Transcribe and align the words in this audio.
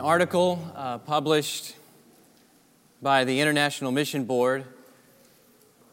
an 0.00 0.06
article 0.06 0.58
uh, 0.76 0.96
published 0.96 1.74
by 3.02 3.22
the 3.22 3.38
International 3.38 3.92
Mission 3.92 4.24
Board. 4.24 4.64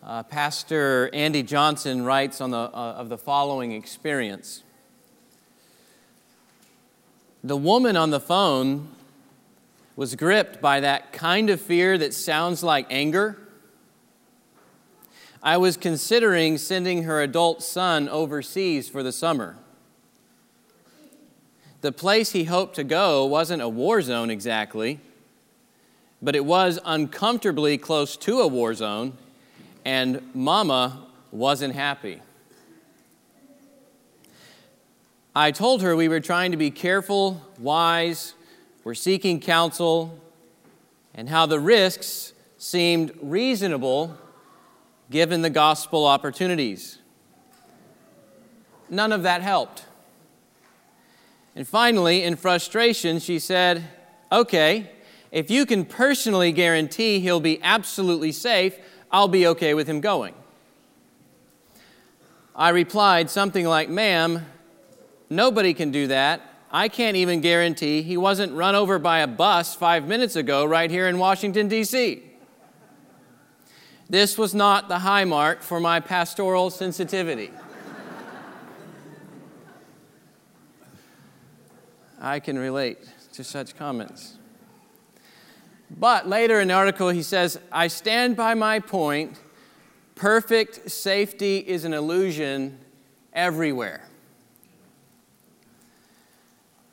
Uh, 0.01 0.23
Pastor 0.23 1.09
Andy 1.11 1.43
Johnson 1.43 2.05
writes 2.05 2.39
on 2.39 2.51
the, 2.51 2.57
uh, 2.57 2.69
of 2.71 3.09
the 3.09 3.17
following 3.17 3.73
experience. 3.73 4.63
The 7.43 7.57
woman 7.57 7.97
on 7.97 8.11
the 8.11 8.21
phone 8.21 8.87
was 9.97 10.15
gripped 10.15 10.61
by 10.61 10.79
that 10.79 11.11
kind 11.11 11.49
of 11.49 11.59
fear 11.59 11.97
that 11.97 12.13
sounds 12.13 12.63
like 12.63 12.87
anger. 12.89 13.37
I 15.43 15.57
was 15.57 15.75
considering 15.75 16.57
sending 16.57 17.03
her 17.03 17.21
adult 17.21 17.61
son 17.61 18.07
overseas 18.07 18.87
for 18.87 19.03
the 19.03 19.11
summer. 19.11 19.57
The 21.81 21.91
place 21.91 22.31
he 22.31 22.45
hoped 22.45 22.75
to 22.75 22.83
go 22.83 23.25
wasn't 23.25 23.61
a 23.61 23.69
war 23.69 24.01
zone 24.01 24.29
exactly, 24.29 24.99
but 26.21 26.35
it 26.35 26.43
was 26.43 26.79
uncomfortably 26.83 27.77
close 27.77 28.17
to 28.17 28.41
a 28.41 28.47
war 28.47 28.73
zone, 28.73 29.13
and 29.85 30.21
Mama 30.33 31.05
wasn't 31.31 31.75
happy. 31.75 32.21
I 35.35 35.51
told 35.51 35.83
her 35.83 35.95
we 35.95 36.07
were 36.07 36.19
trying 36.19 36.49
to 36.51 36.57
be 36.57 36.71
careful, 36.71 37.43
wise, 37.59 38.33
we're 38.83 38.95
seeking 38.95 39.39
counsel, 39.39 40.17
and 41.13 41.29
how 41.29 41.45
the 41.45 41.59
risks 41.59 42.33
seemed 42.57 43.11
reasonable 43.21 44.17
given 45.11 45.43
the 45.43 45.49
gospel 45.49 46.05
opportunities. 46.05 46.97
None 48.89 49.11
of 49.11 49.23
that 49.23 49.41
helped. 49.41 49.85
And 51.57 51.67
finally, 51.67 52.21
in 52.21 52.35
frustration, 52.35 53.17
she 53.17 53.39
said, 53.39 53.83
Okay, 54.31 54.91
if 55.31 55.49
you 55.49 55.65
can 55.65 55.85
personally 55.85 56.51
guarantee 56.51 57.19
he'll 57.19 57.39
be 57.39 57.59
absolutely 57.63 58.31
safe, 58.31 58.77
I'll 59.11 59.27
be 59.27 59.47
okay 59.47 59.73
with 59.73 59.87
him 59.87 59.99
going. 59.99 60.35
I 62.55 62.69
replied 62.69 63.31
something 63.31 63.65
like, 63.65 63.89
Ma'am, 63.89 64.45
nobody 65.31 65.73
can 65.73 65.89
do 65.89 66.05
that. 66.05 66.41
I 66.71 66.89
can't 66.89 67.17
even 67.17 67.41
guarantee 67.41 68.03
he 68.03 68.17
wasn't 68.17 68.53
run 68.53 68.75
over 68.75 68.99
by 68.99 69.21
a 69.21 69.27
bus 69.27 69.73
five 69.73 70.07
minutes 70.07 70.35
ago 70.35 70.63
right 70.63 70.91
here 70.91 71.07
in 71.07 71.17
Washington, 71.17 71.67
D.C. 71.67 72.21
This 74.07 74.37
was 74.37 74.53
not 74.53 74.89
the 74.89 74.99
high 74.99 75.25
mark 75.25 75.63
for 75.63 75.79
my 75.79 76.01
pastoral 76.01 76.69
sensitivity. 76.69 77.51
I 82.19 82.39
can 82.39 82.57
relate 82.57 82.97
to 83.33 83.43
such 83.43 83.75
comments. 83.75 84.37
But 85.89 86.27
later 86.27 86.59
in 86.59 86.67
the 86.67 86.73
article, 86.73 87.09
he 87.09 87.23
says, 87.23 87.59
I 87.71 87.87
stand 87.87 88.35
by 88.35 88.53
my 88.53 88.79
point. 88.79 89.39
Perfect 90.15 90.91
safety 90.91 91.57
is 91.59 91.85
an 91.85 91.93
illusion 91.93 92.79
everywhere. 93.33 94.03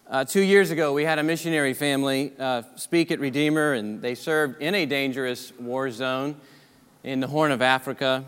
Uh, 0.09 0.25
two 0.25 0.43
years 0.43 0.71
ago, 0.71 0.93
we 0.93 1.05
had 1.05 1.19
a 1.19 1.23
missionary 1.23 1.75
family 1.75 2.33
uh, 2.39 2.63
speak 2.77 3.11
at 3.11 3.19
Redeemer, 3.19 3.73
and 3.73 4.03
they 4.03 4.15
served 4.15 4.61
in 4.61 4.75
a 4.75 4.85
dangerous 4.85 5.53
war 5.59 5.91
zone 5.91 6.37
in 7.03 7.21
the 7.21 7.27
Horn 7.27 7.51
of 7.51 7.63
Africa. 7.63 8.25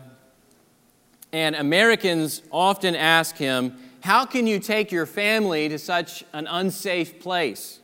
And 1.31 1.55
Americans 1.55 2.41
often 2.51 2.95
ask 2.95 3.37
him, 3.37 3.77
how 4.07 4.25
can 4.25 4.47
you 4.47 4.57
take 4.57 4.89
your 4.89 5.05
family 5.05 5.67
to 5.67 5.77
such 5.77 6.23
an 6.31 6.47
unsafe 6.47 7.19
place? 7.19 7.81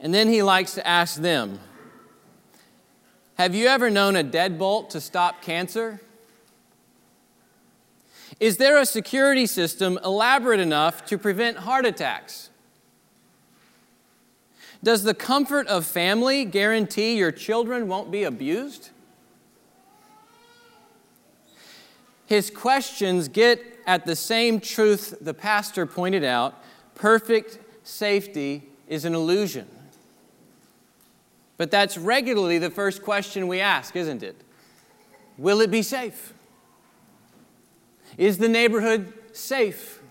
And 0.00 0.12
then 0.12 0.26
he 0.28 0.42
likes 0.42 0.74
to 0.74 0.84
ask 0.84 1.20
them 1.20 1.60
Have 3.34 3.54
you 3.54 3.68
ever 3.68 3.88
known 3.88 4.16
a 4.16 4.24
deadbolt 4.24 4.88
to 4.90 5.00
stop 5.00 5.42
cancer? 5.42 6.00
Is 8.40 8.56
there 8.56 8.80
a 8.80 8.84
security 8.84 9.46
system 9.46 9.96
elaborate 10.04 10.58
enough 10.58 11.06
to 11.06 11.16
prevent 11.16 11.58
heart 11.58 11.86
attacks? 11.86 12.50
Does 14.82 15.04
the 15.04 15.14
comfort 15.14 15.68
of 15.68 15.86
family 15.86 16.44
guarantee 16.44 17.16
your 17.16 17.30
children 17.30 17.86
won't 17.86 18.10
be 18.10 18.24
abused? 18.24 18.90
His 22.28 22.50
questions 22.50 23.28
get 23.28 23.64
at 23.86 24.04
the 24.04 24.14
same 24.14 24.60
truth 24.60 25.16
the 25.18 25.32
pastor 25.32 25.86
pointed 25.86 26.22
out 26.22 26.62
perfect 26.94 27.58
safety 27.84 28.64
is 28.86 29.06
an 29.06 29.14
illusion. 29.14 29.66
But 31.56 31.70
that's 31.70 31.96
regularly 31.96 32.58
the 32.58 32.68
first 32.68 33.02
question 33.02 33.48
we 33.48 33.60
ask, 33.60 33.96
isn't 33.96 34.22
it? 34.22 34.36
Will 35.38 35.62
it 35.62 35.70
be 35.70 35.80
safe? 35.80 36.34
Is 38.18 38.36
the 38.36 38.48
neighborhood 38.48 39.10
safe? 39.32 40.02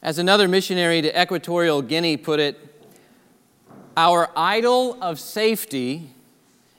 As 0.00 0.18
another 0.18 0.48
missionary 0.48 1.02
to 1.02 1.20
Equatorial 1.20 1.82
Guinea 1.82 2.16
put 2.16 2.40
it, 2.40 2.58
our 3.94 4.30
idol 4.34 4.96
of 5.02 5.20
safety 5.20 6.12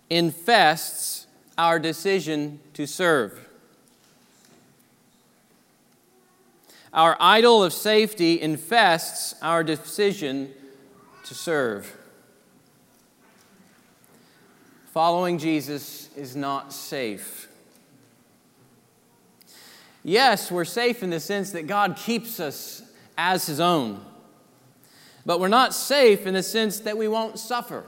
infests 0.10 1.28
our 1.60 1.78
decision 1.78 2.58
to 2.74 2.88
serve. 2.88 3.50
Our 6.94 7.18
idol 7.20 7.66
of 7.66 7.74
safety 7.74 8.40
infests 8.40 9.36
our 9.42 9.62
decision 9.62 10.54
to 11.26 11.36
serve. 11.36 11.94
Following 14.94 15.38
Jesus 15.38 16.08
is 16.16 16.34
not 16.34 16.72
safe. 16.72 17.50
Yes, 20.02 20.50
we're 20.50 20.64
safe 20.64 21.04
in 21.04 21.10
the 21.10 21.20
sense 21.20 21.52
that 21.52 21.68
God 21.68 21.98
keeps 21.98 22.40
us 22.40 22.84
as 23.18 23.48
His 23.48 23.60
own, 23.60 24.00
but 25.26 25.42
we're 25.42 25.50
not 25.50 25.74
safe 25.74 26.26
in 26.26 26.36
the 26.36 26.42
sense 26.42 26.80
that 26.80 26.98
we 26.98 27.10
won't 27.10 27.38
suffer. 27.38 27.84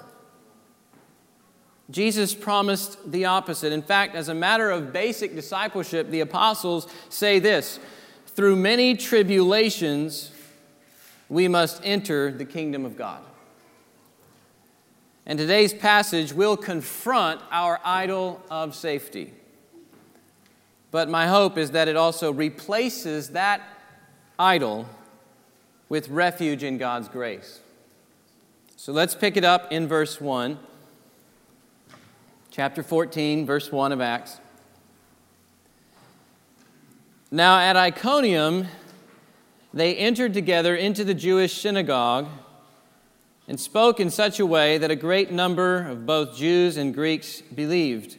Jesus 1.91 2.33
promised 2.33 3.11
the 3.11 3.25
opposite. 3.25 3.73
In 3.73 3.81
fact, 3.81 4.15
as 4.15 4.29
a 4.29 4.33
matter 4.33 4.71
of 4.71 4.93
basic 4.93 5.35
discipleship, 5.35 6.09
the 6.09 6.21
apostles 6.21 6.87
say 7.09 7.37
this 7.39 7.79
through 8.27 8.55
many 8.55 8.95
tribulations, 8.95 10.31
we 11.27 11.47
must 11.47 11.81
enter 11.83 12.31
the 12.31 12.45
kingdom 12.45 12.85
of 12.85 12.97
God. 12.97 13.21
And 15.25 15.37
today's 15.37 15.73
passage 15.73 16.33
will 16.33 16.57
confront 16.57 17.41
our 17.51 17.79
idol 17.83 18.41
of 18.49 18.73
safety. 18.73 19.33
But 20.91 21.09
my 21.09 21.27
hope 21.27 21.57
is 21.57 21.71
that 21.71 21.87
it 21.87 21.95
also 21.95 22.31
replaces 22.31 23.29
that 23.29 23.61
idol 24.39 24.87
with 25.89 26.09
refuge 26.09 26.63
in 26.63 26.77
God's 26.77 27.07
grace. 27.07 27.59
So 28.77 28.91
let's 28.91 29.13
pick 29.13 29.37
it 29.37 29.43
up 29.43 29.71
in 29.71 29.87
verse 29.87 30.19
1 30.19 30.57
chapter 32.51 32.83
14, 32.83 33.45
verse 33.45 33.71
1 33.71 33.93
of 33.93 34.01
Acts. 34.01 34.41
Now 37.31 37.57
at 37.57 37.77
Iconium, 37.77 38.67
they 39.73 39.95
entered 39.95 40.33
together 40.33 40.75
into 40.75 41.05
the 41.05 41.13
Jewish 41.13 41.61
synagogue 41.61 42.27
and 43.47 43.57
spoke 43.57 44.01
in 44.01 44.09
such 44.09 44.37
a 44.37 44.45
way 44.45 44.77
that 44.77 44.91
a 44.91 44.97
great 44.97 45.31
number 45.31 45.87
of 45.87 46.05
both 46.05 46.35
Jews 46.35 46.75
and 46.75 46.93
Greeks 46.93 47.41
believed. 47.41 48.17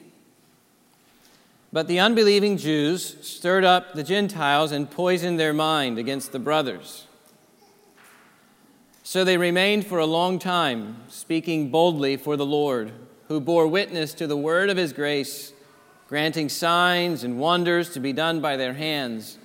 But 1.70 1.87
the 1.87 2.00
unbelieving 2.00 2.56
Jews 2.56 3.19
stirred 3.20 3.64
up 3.64 3.93
the 3.93 4.02
Gentiles 4.02 4.73
and 4.73 4.90
poisoned 4.90 5.38
their 5.38 5.52
mind 5.52 5.99
against 5.99 6.32
the 6.32 6.38
brothers. 6.38 7.06
So 9.02 9.25
they 9.25 9.37
remained 9.37 9.87
for 9.87 9.99
a 9.99 10.06
long 10.06 10.38
time, 10.38 11.02
speaking 11.08 11.70
boldly 11.70 12.17
for 12.17 12.38
the 12.38 12.46
Lord 12.46 12.93
who 13.32 13.40
bore 13.40 13.67
witness 13.67 14.12
to 14.12 14.26
the 14.26 14.37
word 14.37 14.69
of 14.69 14.76
his 14.76 14.93
grace, 14.93 15.55
granting 16.06 16.50
signs 16.50 17.25
and 17.25 17.38
wonders 17.38 17.88
to 17.88 17.99
be 17.99 18.12
done 18.12 18.43
by 18.43 18.58
their 18.58 18.75
hands. 18.75 19.38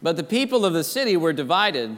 But 0.00 0.16
the 0.16 0.22
people 0.22 0.64
of 0.64 0.72
the 0.72 0.84
city 0.84 1.16
were 1.16 1.32
divided. 1.32 1.96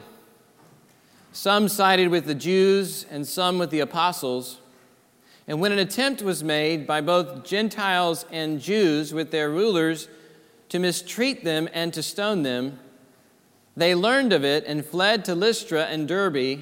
Some 1.31 1.69
sided 1.69 2.09
with 2.09 2.25
the 2.25 2.35
Jews 2.35 3.05
and 3.11 3.27
some 3.27 3.59
with 3.59 3.69
the 3.69 3.81
apostles. 3.81 4.61
And 5.47 5.61
when 5.61 5.73
an 5.73 5.79
attempt 5.79 6.23
was 6.23 6.43
made 6.43 6.87
by 6.87 7.03
both 7.03 7.45
Gentiles 7.45 8.25
and 8.33 8.59
Jews 8.59 9.13
with 9.13 9.33
their 9.33 9.51
rulers 9.51 10.09
to 10.71 10.79
mistreat 10.79 11.45
them 11.45 11.69
and 11.75 11.93
to 11.93 12.03
stone 12.03 12.45
them, 12.45 12.79
they 13.77 13.95
learned 13.95 14.33
of 14.33 14.43
it 14.43 14.65
and 14.67 14.87
fled 14.87 15.23
to 15.27 15.35
Lystra 15.35 15.85
and 15.85 16.09
Derbe, 16.09 16.61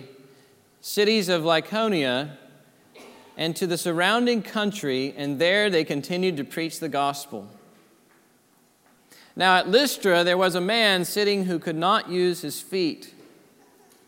cities 0.81 1.29
of 1.29 1.43
Lycaonia 1.43 2.39
and 3.37 3.57
to 3.57 3.67
the 3.67 3.79
surrounding 3.79 4.43
country, 4.43 5.15
and 5.17 5.39
there 5.39 5.71
they 5.71 5.85
continued 5.85 6.37
to 6.37 6.45
preach 6.45 6.81
the 6.81 6.89
gospel. 6.89 7.49
Now 9.37 9.57
at 9.57 9.69
Lystra 9.69 10.23
there 10.23 10.39
was 10.39 10.55
a 10.55 10.61
man 10.61 11.05
sitting 11.05 11.45
who 11.45 11.59
could 11.59 11.77
not 11.77 12.09
use 12.09 12.43
his 12.43 12.61
feet. 12.61 13.13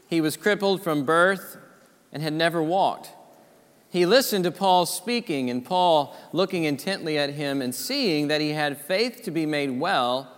He 0.08 0.20
was 0.20 0.36
crippled 0.36 0.82
from 0.82 1.04
birth 1.04 1.56
and 2.12 2.22
had 2.22 2.32
never 2.32 2.62
walked. 2.62 3.10
He 3.88 4.06
listened 4.06 4.44
to 4.44 4.50
Paul 4.50 4.84
speaking, 4.84 5.48
and 5.48 5.64
Paul, 5.64 6.14
looking 6.32 6.64
intently 6.64 7.18
at 7.18 7.30
him 7.30 7.62
and 7.62 7.74
seeing 7.74 8.28
that 8.28 8.40
he 8.40 8.50
had 8.50 8.80
faith 8.80 9.22
to 9.22 9.30
be 9.30 9.46
made 9.46 9.80
well, 9.80 10.32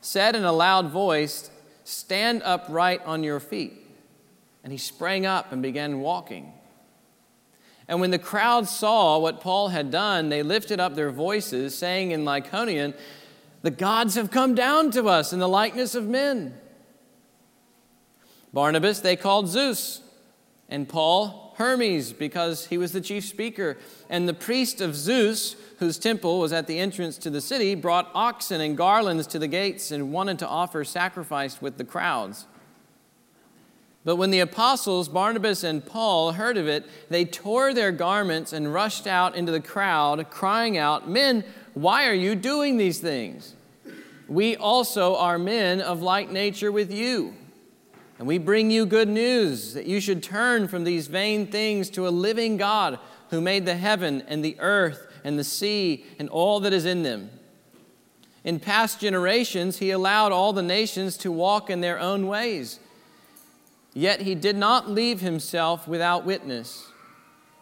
said 0.00 0.34
in 0.34 0.44
a 0.44 0.52
loud 0.52 0.90
voice, 0.90 1.50
Stand 1.84 2.42
upright 2.44 3.04
on 3.04 3.22
your 3.22 3.40
feet. 3.40 3.74
And 4.62 4.72
he 4.72 4.78
sprang 4.78 5.26
up 5.26 5.52
and 5.52 5.62
began 5.62 6.00
walking. 6.00 6.52
And 7.86 8.00
when 8.00 8.10
the 8.10 8.18
crowd 8.18 8.66
saw 8.68 9.18
what 9.18 9.40
Paul 9.40 9.68
had 9.68 9.90
done, 9.90 10.28
they 10.30 10.42
lifted 10.42 10.80
up 10.80 10.94
their 10.94 11.10
voices, 11.10 11.76
saying 11.76 12.12
in 12.12 12.24
Lycaonian, 12.24 12.94
The 13.62 13.70
gods 13.70 14.14
have 14.14 14.30
come 14.30 14.54
down 14.54 14.90
to 14.92 15.08
us 15.08 15.32
in 15.32 15.38
the 15.38 15.48
likeness 15.48 15.94
of 15.94 16.08
men. 16.08 16.58
Barnabas 18.52 19.00
they 19.00 19.16
called 19.16 19.48
Zeus, 19.48 20.00
and 20.68 20.88
Paul 20.88 21.54
Hermes, 21.56 22.12
because 22.12 22.66
he 22.66 22.78
was 22.78 22.92
the 22.92 23.00
chief 23.00 23.24
speaker. 23.24 23.76
And 24.08 24.28
the 24.28 24.34
priest 24.34 24.80
of 24.80 24.94
Zeus, 24.94 25.56
whose 25.78 25.98
temple 25.98 26.40
was 26.40 26.52
at 26.52 26.66
the 26.66 26.78
entrance 26.78 27.18
to 27.18 27.30
the 27.30 27.40
city, 27.40 27.74
brought 27.74 28.10
oxen 28.14 28.60
and 28.60 28.76
garlands 28.76 29.26
to 29.28 29.38
the 29.38 29.48
gates 29.48 29.90
and 29.90 30.12
wanted 30.12 30.38
to 30.38 30.48
offer 30.48 30.84
sacrifice 30.84 31.60
with 31.60 31.76
the 31.76 31.84
crowds. 31.84 32.46
But 34.04 34.16
when 34.16 34.30
the 34.30 34.40
apostles, 34.40 35.08
Barnabas 35.08 35.64
and 35.64 35.84
Paul, 35.84 36.32
heard 36.32 36.58
of 36.58 36.68
it, 36.68 36.84
they 37.08 37.24
tore 37.24 37.72
their 37.72 37.90
garments 37.90 38.52
and 38.52 38.72
rushed 38.72 39.06
out 39.06 39.34
into 39.34 39.50
the 39.50 39.60
crowd, 39.60 40.28
crying 40.30 40.76
out, 40.76 41.08
Men, 41.08 41.42
why 41.72 42.06
are 42.06 42.14
you 42.14 42.34
doing 42.34 42.76
these 42.76 42.98
things? 42.98 43.54
We 44.28 44.56
also 44.56 45.16
are 45.16 45.38
men 45.38 45.80
of 45.80 46.02
like 46.02 46.30
nature 46.30 46.70
with 46.70 46.92
you. 46.92 47.34
And 48.18 48.28
we 48.28 48.38
bring 48.38 48.70
you 48.70 48.86
good 48.86 49.08
news 49.08 49.74
that 49.74 49.86
you 49.86 50.00
should 50.00 50.22
turn 50.22 50.68
from 50.68 50.84
these 50.84 51.08
vain 51.08 51.46
things 51.46 51.90
to 51.90 52.06
a 52.06 52.10
living 52.10 52.56
God 52.56 52.98
who 53.30 53.40
made 53.40 53.66
the 53.66 53.76
heaven 53.76 54.22
and 54.28 54.44
the 54.44 54.56
earth 54.60 55.06
and 55.24 55.38
the 55.38 55.44
sea 55.44 56.04
and 56.18 56.28
all 56.28 56.60
that 56.60 56.72
is 56.72 56.84
in 56.84 57.02
them. 57.02 57.30
In 58.44 58.60
past 58.60 59.00
generations, 59.00 59.78
he 59.78 59.90
allowed 59.90 60.30
all 60.30 60.52
the 60.52 60.62
nations 60.62 61.16
to 61.18 61.32
walk 61.32 61.70
in 61.70 61.80
their 61.80 61.98
own 61.98 62.26
ways. 62.26 62.78
Yet 63.94 64.22
he 64.22 64.34
did 64.34 64.56
not 64.56 64.90
leave 64.90 65.20
himself 65.20 65.86
without 65.86 66.26
witness. 66.26 66.88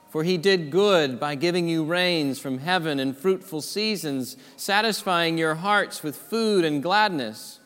For 0.09 0.25
he 0.25 0.37
did 0.39 0.71
good 0.71 1.21
by 1.21 1.35
giving 1.35 1.69
you 1.69 1.85
rains 1.85 2.39
from 2.39 2.59
heaven 2.59 2.99
and 2.99 3.17
fruitful 3.17 3.61
seasons, 3.61 4.37
satisfying 4.57 5.39
your 5.39 5.57
hearts 5.57 6.03
with 6.03 6.17
food 6.17 6.65
and 6.65 6.83
gladness. 6.83 7.61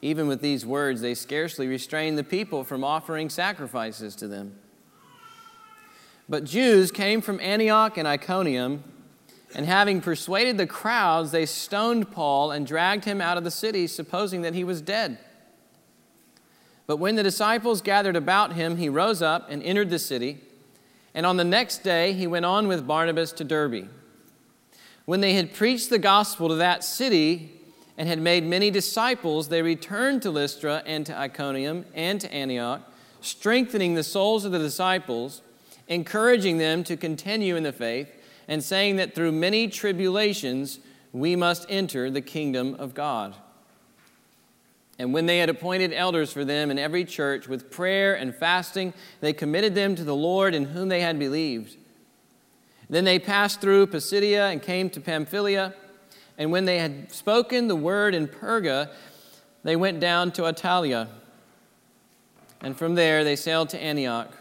Even 0.00 0.28
with 0.28 0.42
these 0.42 0.66
words, 0.66 1.00
they 1.00 1.14
scarcely 1.14 1.66
restrained 1.66 2.18
the 2.18 2.24
people 2.24 2.64
from 2.64 2.84
offering 2.84 3.30
sacrifices 3.30 4.14
to 4.16 4.28
them. 4.28 4.58
But 6.28 6.44
Jews 6.44 6.90
came 6.90 7.20
from 7.20 7.40
Antioch 7.40 7.96
and 7.96 8.08
Iconium, 8.08 8.84
and 9.54 9.66
having 9.66 10.00
persuaded 10.00 10.58
the 10.58 10.66
crowds, 10.66 11.30
they 11.30 11.46
stoned 11.46 12.10
Paul 12.10 12.50
and 12.50 12.66
dragged 12.66 13.04
him 13.04 13.20
out 13.20 13.38
of 13.38 13.44
the 13.44 13.50
city, 13.50 13.86
supposing 13.86 14.42
that 14.42 14.54
he 14.54 14.64
was 14.64 14.80
dead. 14.80 15.18
But 16.86 16.98
when 16.98 17.16
the 17.16 17.22
disciples 17.22 17.80
gathered 17.80 18.16
about 18.16 18.52
him, 18.52 18.76
he 18.76 18.88
rose 18.88 19.22
up 19.22 19.50
and 19.50 19.62
entered 19.62 19.90
the 19.90 19.98
city. 19.98 20.40
And 21.14 21.24
on 21.24 21.36
the 21.36 21.44
next 21.44 21.78
day, 21.78 22.12
he 22.12 22.26
went 22.26 22.44
on 22.44 22.68
with 22.68 22.86
Barnabas 22.86 23.32
to 23.32 23.44
Derbe. 23.44 23.88
When 25.06 25.20
they 25.20 25.34
had 25.34 25.54
preached 25.54 25.90
the 25.90 25.98
gospel 25.98 26.48
to 26.48 26.56
that 26.56 26.82
city 26.82 27.52
and 27.96 28.08
had 28.08 28.20
made 28.20 28.44
many 28.44 28.70
disciples, 28.70 29.48
they 29.48 29.62
returned 29.62 30.22
to 30.22 30.30
Lystra 30.30 30.82
and 30.84 31.06
to 31.06 31.16
Iconium 31.16 31.86
and 31.94 32.20
to 32.20 32.32
Antioch, 32.32 32.82
strengthening 33.20 33.94
the 33.94 34.02
souls 34.02 34.44
of 34.44 34.52
the 34.52 34.58
disciples, 34.58 35.42
encouraging 35.88 36.58
them 36.58 36.82
to 36.84 36.96
continue 36.96 37.56
in 37.56 37.62
the 37.62 37.72
faith, 37.72 38.08
and 38.48 38.62
saying 38.62 38.96
that 38.96 39.14
through 39.14 39.32
many 39.32 39.68
tribulations 39.68 40.80
we 41.12 41.36
must 41.36 41.66
enter 41.68 42.10
the 42.10 42.20
kingdom 42.20 42.74
of 42.74 42.92
God. 42.94 43.34
And 44.98 45.12
when 45.12 45.26
they 45.26 45.38
had 45.38 45.48
appointed 45.48 45.92
elders 45.92 46.32
for 46.32 46.44
them 46.44 46.70
in 46.70 46.78
every 46.78 47.04
church 47.04 47.48
with 47.48 47.70
prayer 47.70 48.14
and 48.14 48.34
fasting, 48.34 48.94
they 49.20 49.32
committed 49.32 49.74
them 49.74 49.96
to 49.96 50.04
the 50.04 50.14
Lord 50.14 50.54
in 50.54 50.66
whom 50.66 50.88
they 50.88 51.00
had 51.00 51.18
believed. 51.18 51.76
Then 52.88 53.04
they 53.04 53.18
passed 53.18 53.60
through 53.60 53.88
Pisidia 53.88 54.50
and 54.50 54.62
came 54.62 54.90
to 54.90 55.00
Pamphylia. 55.00 55.74
And 56.38 56.52
when 56.52 56.64
they 56.64 56.78
had 56.78 57.10
spoken 57.12 57.66
the 57.66 57.76
word 57.76 58.14
in 58.14 58.28
Perga, 58.28 58.90
they 59.64 59.74
went 59.74 59.98
down 59.98 60.30
to 60.32 60.42
Attalia. 60.42 61.08
And 62.60 62.76
from 62.76 62.94
there 62.94 63.24
they 63.24 63.36
sailed 63.36 63.70
to 63.70 63.82
Antioch, 63.82 64.32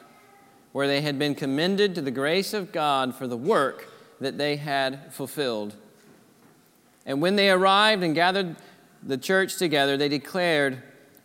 where 0.72 0.88
they 0.88 1.02
had 1.02 1.18
been 1.18 1.34
commended 1.34 1.96
to 1.96 2.02
the 2.02 2.12
grace 2.12 2.54
of 2.54 2.72
God 2.72 3.16
for 3.16 3.28
the 3.28 3.38
work 3.38 3.90
that 4.20 4.38
they 4.38 4.58
had 4.58 5.12
fulfilled. 5.14 5.76
And 7.06 7.22
when 7.22 7.36
they 7.36 7.50
arrived 7.50 8.04
and 8.04 8.16
gathered 8.16 8.56
the 9.06 9.18
church 9.18 9.58
together, 9.58 9.98
they 9.98 10.10
declared 10.10 10.82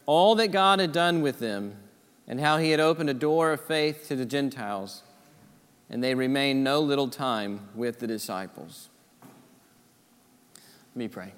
all 0.06 0.34
that 0.36 0.48
God 0.48 0.80
had 0.80 0.92
done 0.92 1.22
with 1.22 1.38
them 1.38 1.75
and 2.26 2.40
how 2.40 2.58
he 2.58 2.70
had 2.70 2.80
opened 2.80 3.10
a 3.10 3.14
door 3.14 3.52
of 3.52 3.60
faith 3.60 4.06
to 4.08 4.16
the 4.16 4.26
Gentiles. 4.26 5.02
And 5.90 6.04
they 6.04 6.14
remained 6.14 6.62
no 6.62 6.80
little 6.80 7.08
time 7.08 7.69
with 7.75 7.98
the 7.98 8.06
disciples. 8.06 8.88
Let 10.94 10.96
me 10.96 11.08
pray. 11.08 11.32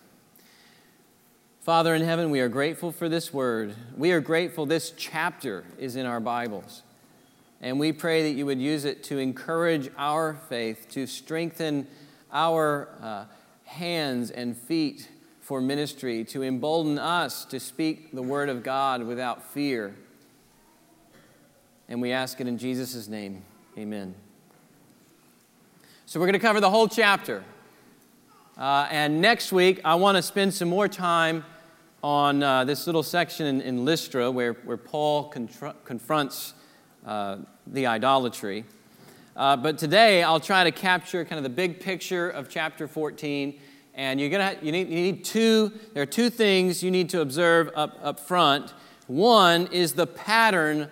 Father 1.61 1.95
in 1.95 2.03
heaven, 2.03 2.31
we 2.31 2.41
are 2.41 2.49
grateful 2.49 2.91
for 2.91 3.09
this 3.09 3.33
word. 3.33 3.77
We 3.97 4.13
are 4.13 4.21
grateful 4.21 4.67
this 4.67 4.93
chapter 4.97 5.65
is 5.79 5.95
in 5.95 6.07
our 6.07 6.19
Bibles. 6.19 6.83
And 7.61 7.79
we 7.79 7.93
pray 7.93 8.23
that 8.23 8.37
you 8.37 8.47
would 8.47 8.61
use 8.61 8.85
it 8.85 9.05
to 9.05 9.19
encourage 9.19 9.91
our 9.99 10.35
faith, 10.49 10.87
to 10.93 11.07
strengthen 11.07 11.87
our 12.33 12.89
uh, 13.03 13.25
hands 13.65 14.31
and 14.31 14.57
feet 14.57 15.09
for 15.51 15.61
ministry, 15.61 16.23
to 16.23 16.45
embolden 16.45 16.97
us 16.97 17.45
to 17.45 17.59
speak 17.59 18.13
the 18.13 18.23
word 18.23 18.49
of 18.49 18.63
God 18.63 19.03
without 19.03 19.43
fear. 19.43 19.93
And 21.89 22.01
we 22.01 22.13
ask 22.13 22.41
it 22.41 22.47
in 22.47 22.57
Jesus' 22.57 23.09
name. 23.09 23.43
Amen. 23.77 24.15
So 26.07 26.21
we're 26.21 26.27
going 26.27 26.35
to 26.35 26.39
cover 26.39 26.61
the 26.61 26.71
whole 26.71 26.87
chapter. 26.87 27.43
Uh, 28.57 28.87
and 28.93 29.21
next 29.21 29.51
week, 29.51 29.81
I 29.85 29.97
want 29.97 30.15
to 30.19 30.23
spend 30.23 30.55
some 30.55 30.69
more 30.69 30.87
time 30.87 31.45
on 32.01 32.45
uh, 32.45 32.63
this 32.63 32.87
little 32.87 33.03
section 33.03 33.47
in, 33.47 33.61
in, 33.61 33.85
Lystra 33.85 34.31
where, 34.31 34.53
where 34.53 34.77
Paul 34.77 35.35
confronts 35.85 36.55
uh, 37.05 37.39
the 37.67 37.89
idolatry. 37.89 38.65
Uh, 39.35 39.57
but 39.57 39.79
today, 39.79 40.23
I'll 40.23 40.39
try 40.39 40.63
to 40.63 40.71
capture 40.71 41.25
kind 41.25 41.39
of 41.39 41.43
the 41.43 41.49
big 41.49 41.81
picture 41.81 42.31
of 42.31 42.49
chapter 42.49 42.87
14 42.87 43.59
and 43.95 44.21
you're 44.21 44.31
gonna 44.31 44.57
you 44.63 44.73
need, 44.73 44.89
you 44.89 44.95
need 44.95 45.25
two 45.25 45.73
there 45.95 46.03
are 46.03 46.07
two 46.07 46.31
things 46.31 46.83
you 46.83 46.91
need 46.91 47.11
to 47.11 47.21
observe 47.21 47.71
up, 47.75 47.99
up 48.03 48.21
front. 48.21 48.73
One 49.07 49.67
is 49.69 49.95
the 49.95 50.07
pattern 50.07 50.89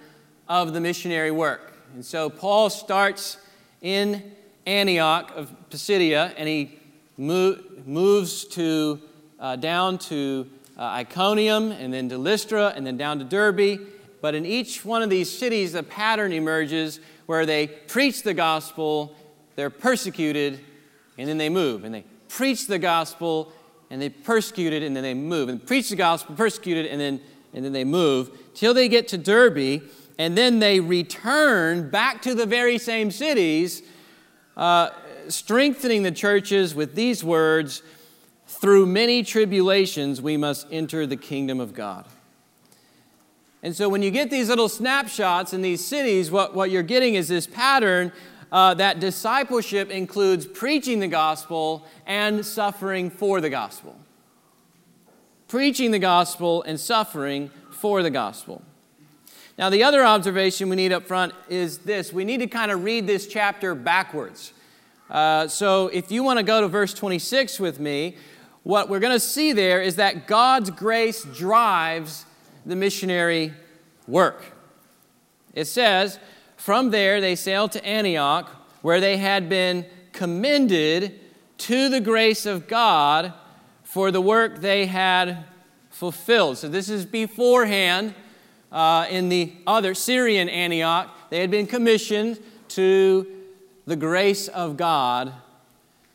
of 0.49 0.73
the 0.73 0.81
missionary 0.81 1.31
work. 1.31 1.73
And 1.95 2.05
so 2.05 2.31
paul 2.31 2.71
starts 2.71 3.39
in 3.81 4.33
antioch 4.67 5.33
of 5.35 5.55
pisidia 5.71 6.35
and 6.37 6.49
he 6.49 6.79
move, 7.17 7.87
moves 7.87 8.45
to 8.45 9.01
uh, 9.41 9.57
down 9.57 9.99
to 9.99 10.49
uh, 10.77 10.83
iconium 10.83 11.73
and 11.73 11.93
then 11.93 12.09
to 12.09 12.19
lystra 12.19 12.73
and 12.77 12.87
then 12.87 12.97
down 12.97 13.19
to 13.19 13.25
derbe. 13.25 13.81
But 14.21 14.35
in 14.35 14.45
each 14.45 14.85
one 14.85 15.03
of 15.03 15.11
these 15.11 15.31
cities 15.31 15.75
a 15.75 15.83
pattern 15.83 16.33
emerges 16.33 17.01
where 17.27 17.47
they 17.47 17.67
preach 17.67 18.23
the 18.23 18.35
gospel 18.35 19.15
they're 19.55 19.71
persecuted 19.71 20.61
and 21.19 21.29
then 21.29 21.37
they 21.37 21.49
move 21.49 21.85
and 21.85 21.93
they 21.93 22.05
preach 22.29 22.67
the 22.67 22.79
gospel 22.79 23.53
and 23.91 24.01
they 24.01 24.09
persecute 24.09 24.73
it 24.73 24.83
and 24.83 24.95
then 24.95 25.03
they 25.03 25.15
move. 25.15 25.49
And 25.49 25.65
preach 25.65 25.91
the 25.91 25.97
gospel, 25.97 26.35
persecute 26.35 26.77
it, 26.77 26.91
and 26.91 27.01
then, 27.01 27.21
and 27.55 27.65
then 27.65 27.73
they 27.73 27.85
move 27.85 28.31
till 28.55 28.75
they 28.75 28.89
get 28.89 29.09
to 29.09 29.19
Derbe 29.19 29.83
And 30.19 30.37
then 30.37 30.59
they 30.59 30.81
return 30.81 31.91
back 31.91 32.23
to 32.23 32.35
the 32.35 32.47
very 32.47 32.79
same 32.79 33.11
cities, 33.11 33.83
uh, 34.57 34.91
strengthening 35.29 36.03
the 36.03 36.11
churches 36.11 36.75
with 36.75 36.95
these 36.95 37.23
words 37.23 37.83
Through 38.47 38.87
many 38.87 39.23
tribulations, 39.23 40.21
we 40.21 40.37
must 40.37 40.67
enter 40.71 41.07
the 41.07 41.17
kingdom 41.17 41.61
of 41.61 41.75
God. 41.75 42.07
And 43.63 43.75
so, 43.75 43.89
when 43.89 44.03
you 44.03 44.11
get 44.11 44.31
these 44.31 44.49
little 44.49 44.69
snapshots 44.69 45.53
in 45.53 45.63
these 45.63 45.85
cities, 45.85 46.31
what, 46.31 46.55
what 46.55 46.71
you're 46.71 46.83
getting 46.83 47.15
is 47.15 47.29
this 47.29 47.47
pattern 47.47 48.13
uh, 48.51 48.75
that 48.75 49.01
discipleship 49.01 49.91
includes 49.91 50.47
preaching 50.47 51.01
the 51.01 51.09
gospel 51.09 51.85
and 52.07 52.45
suffering 52.45 53.11
for 53.11 53.41
the 53.41 53.51
gospel. 53.51 53.97
Preaching 55.49 55.91
the 55.91 55.99
gospel 55.99 56.63
and 56.63 56.79
suffering 56.79 57.51
for 57.71 58.03
the 58.03 58.11
gospel. 58.11 58.63
Now, 59.59 59.71
the 59.71 59.83
other 59.83 60.05
observation 60.05 60.69
we 60.69 60.77
need 60.77 60.93
up 60.93 61.05
front 61.05 61.33
is 61.49 61.79
this 61.79 62.13
we 62.13 62.25
need 62.25 62.39
to 62.39 62.47
kind 62.47 62.71
of 62.71 62.85
read 62.85 63.07
this 63.07 63.27
chapter 63.27 63.75
backwards. 63.75 64.53
Uh, 65.11 65.49
so, 65.49 65.89
if 65.89 66.13
you 66.13 66.23
want 66.23 66.39
to 66.39 66.43
go 66.43 66.61
to 66.61 66.69
verse 66.69 66.95
26 66.95 67.59
with 67.59 67.81
me, 67.81 68.17
what 68.63 68.89
we're 68.89 69.01
going 69.01 69.13
to 69.13 69.21
see 69.21 69.53
there 69.53 69.81
is 69.81 69.97
that 69.97 70.27
God's 70.27 70.71
grace 70.71 71.25
drives 71.25 72.27
the 72.67 72.77
missionary 72.77 73.53
work. 74.07 74.45
It 75.55 75.65
says, 75.65 76.19
from 76.59 76.91
there 76.91 77.21
they 77.21 77.35
sailed 77.35 77.73
to 77.73 77.85
Antioch, 77.85 78.51
where 78.83 79.01
they 79.01 79.17
had 79.17 79.49
been 79.49 79.87
commended 80.13 81.19
to 81.59 81.89
the 81.89 82.01
grace 82.01 82.45
of 82.45 82.69
God 82.69 83.33
for 83.85 84.11
the 84.11 84.21
work 84.21 84.61
they 84.61 84.87
had 84.87 85.45
fulfilled. 85.91 86.59
So 86.59 86.69
this 86.69 86.89
is 86.89 87.07
beforehand 87.07 88.15
uh, 88.71 89.07
in 89.09 89.29
the 89.29 89.53
other 89.67 89.95
Syrian 89.95 90.49
Antioch. 90.49 91.09
They 91.31 91.41
had 91.41 91.51
been 91.51 91.67
commissioned 91.67 92.39
to 92.69 93.27
the 93.87 93.97
grace 93.97 94.49
of 94.49 94.77
God 94.77 95.33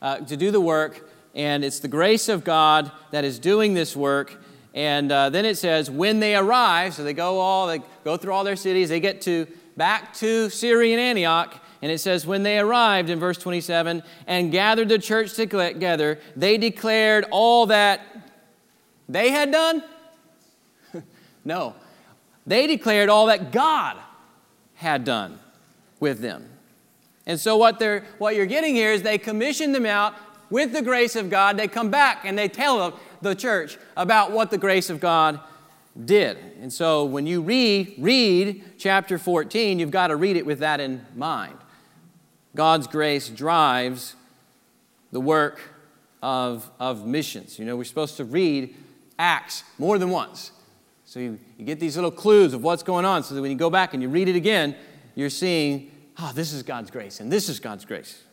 uh, 0.02 0.18
to 0.18 0.38
do 0.38 0.52
the 0.52 0.62
work, 0.62 1.10
and 1.34 1.66
it's 1.66 1.80
the 1.80 1.88
grace 1.88 2.30
of 2.30 2.44
God 2.44 2.92
that 3.12 3.24
is 3.24 3.40
doing 3.40 3.74
this 3.74 3.96
work. 3.96 4.42
And 4.74 5.12
uh, 5.12 5.30
then 5.30 5.46
it 5.46 5.58
says, 5.58 5.90
when 5.90 6.20
they 6.20 6.36
arrive, 6.36 6.94
so 6.94 7.04
they 7.04 7.14
go 7.14 7.40
all, 7.40 7.68
they 7.68 7.82
go 8.04 8.18
through 8.18 8.34
all 8.34 8.44
their 8.44 8.56
cities, 8.56 8.90
they 8.90 9.00
get 9.00 9.22
to 9.22 9.48
back 9.76 10.14
to 10.16 10.50
Syrian 10.50 11.00
Antioch, 11.00 11.60
and 11.82 11.92
it 11.92 12.00
says, 12.00 12.26
when 12.26 12.44
they 12.44 12.60
arrived 12.60 13.10
in 13.10 13.20
verse 13.20 13.38
27 13.38 14.04
and 14.26 14.52
gathered 14.52 14.90
the 14.90 15.00
church 15.00 15.34
together, 15.34 16.20
they 16.36 16.58
declared 16.58 17.26
all 17.30 17.66
that 17.68 18.02
they 19.10 19.32
had 19.32 19.52
done? 19.52 19.84
no. 21.46 21.76
They 22.48 22.68
declared 22.68 23.10
all 23.10 23.28
that 23.28 23.52
God 23.52 23.98
had 24.76 25.04
done 25.04 25.40
with 26.00 26.20
them. 26.20 26.50
And 27.26 27.40
so 27.40 27.58
what, 27.58 27.80
they're, 27.80 28.06
what 28.18 28.36
you're 28.36 28.46
getting 28.46 28.76
here 28.76 28.92
is 28.92 29.02
they 29.02 29.18
commissioned 29.18 29.74
them 29.74 29.86
out 29.86 30.14
with 30.50 30.74
the 30.74 30.82
grace 30.82 31.16
of 31.16 31.30
God. 31.30 31.58
They 31.58 31.68
come 31.68 31.90
back 31.90 32.26
and 32.26 32.38
they 32.38 32.48
tell 32.48 33.00
the 33.22 33.34
church 33.34 33.78
about 33.96 34.32
what 34.32 34.52
the 34.52 34.58
grace 34.58 34.90
of 34.90 35.00
God 35.00 35.40
did. 36.06 36.38
And 36.62 36.72
so 36.72 37.06
when 37.06 37.28
you 37.28 37.42
read, 37.42 37.96
read 37.98 38.64
chapter 38.78 39.18
14, 39.18 39.80
you've 39.80 39.92
got 39.92 40.08
to 40.08 40.16
read 40.16 40.38
it 40.38 40.46
with 40.46 40.60
that 40.60 40.80
in 40.80 41.06
mind. 41.16 41.58
God's 42.56 42.88
grace 42.88 43.30
drives 43.30 44.16
the 45.12 45.22
work 45.22 45.62
of, 46.22 46.70
of 46.80 47.06
missions. 47.06 47.60
You 47.60 47.66
know, 47.66 47.76
we're 47.76 47.84
supposed 47.84 48.18
to 48.18 48.26
read 48.26 48.76
Acts 49.20 49.64
more 49.78 49.98
than 49.98 50.10
once. 50.10 50.52
So 51.06 51.20
you, 51.20 51.40
you 51.58 51.66
get 51.66 51.80
these 51.80 51.96
little 51.96 52.12
clues 52.12 52.54
of 52.54 52.64
what's 52.64 52.82
going 52.82 53.06
on 53.06 53.24
so 53.24 53.36
that 53.36 53.42
when 53.42 53.52
you 53.52 53.58
go 53.58 53.70
back 53.70 53.94
and 53.94 54.02
you 54.02 54.10
read 54.10 54.28
it 54.28 54.36
again, 54.36 54.76
you're 55.16 55.30
seeing, 55.30 55.92
oh, 56.18 56.32
this 56.34 56.54
is 56.54 56.64
God's 56.64 56.90
grace 56.90 57.20
and 57.20 57.32
this 57.32 57.50
is 57.50 57.60
God's 57.60 57.86
grace. 57.86 58.24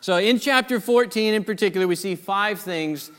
So 0.00 0.18
in 0.18 0.38
chapter 0.38 0.80
14 0.80 1.34
in 1.34 1.44
particular, 1.44 1.88
we 1.88 1.96
see 1.96 2.14
five 2.14 2.60
things 2.60 3.10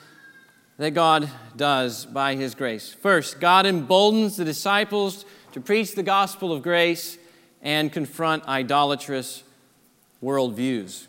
that 0.77 0.91
God 0.91 1.29
does 1.55 2.05
by 2.05 2.36
His 2.36 2.55
grace. 2.55 2.94
First, 2.94 3.39
God 3.39 3.65
emboldens 3.65 4.38
the 4.38 4.46
disciples 4.46 5.25
to 5.53 5.62
preach 5.62 5.96
the 5.96 6.03
gospel 6.03 6.51
of 6.51 6.62
grace 6.62 7.17
and 7.62 7.91
confront 7.91 8.48
idolatrous 8.48 9.44
worldviews. 10.24 11.08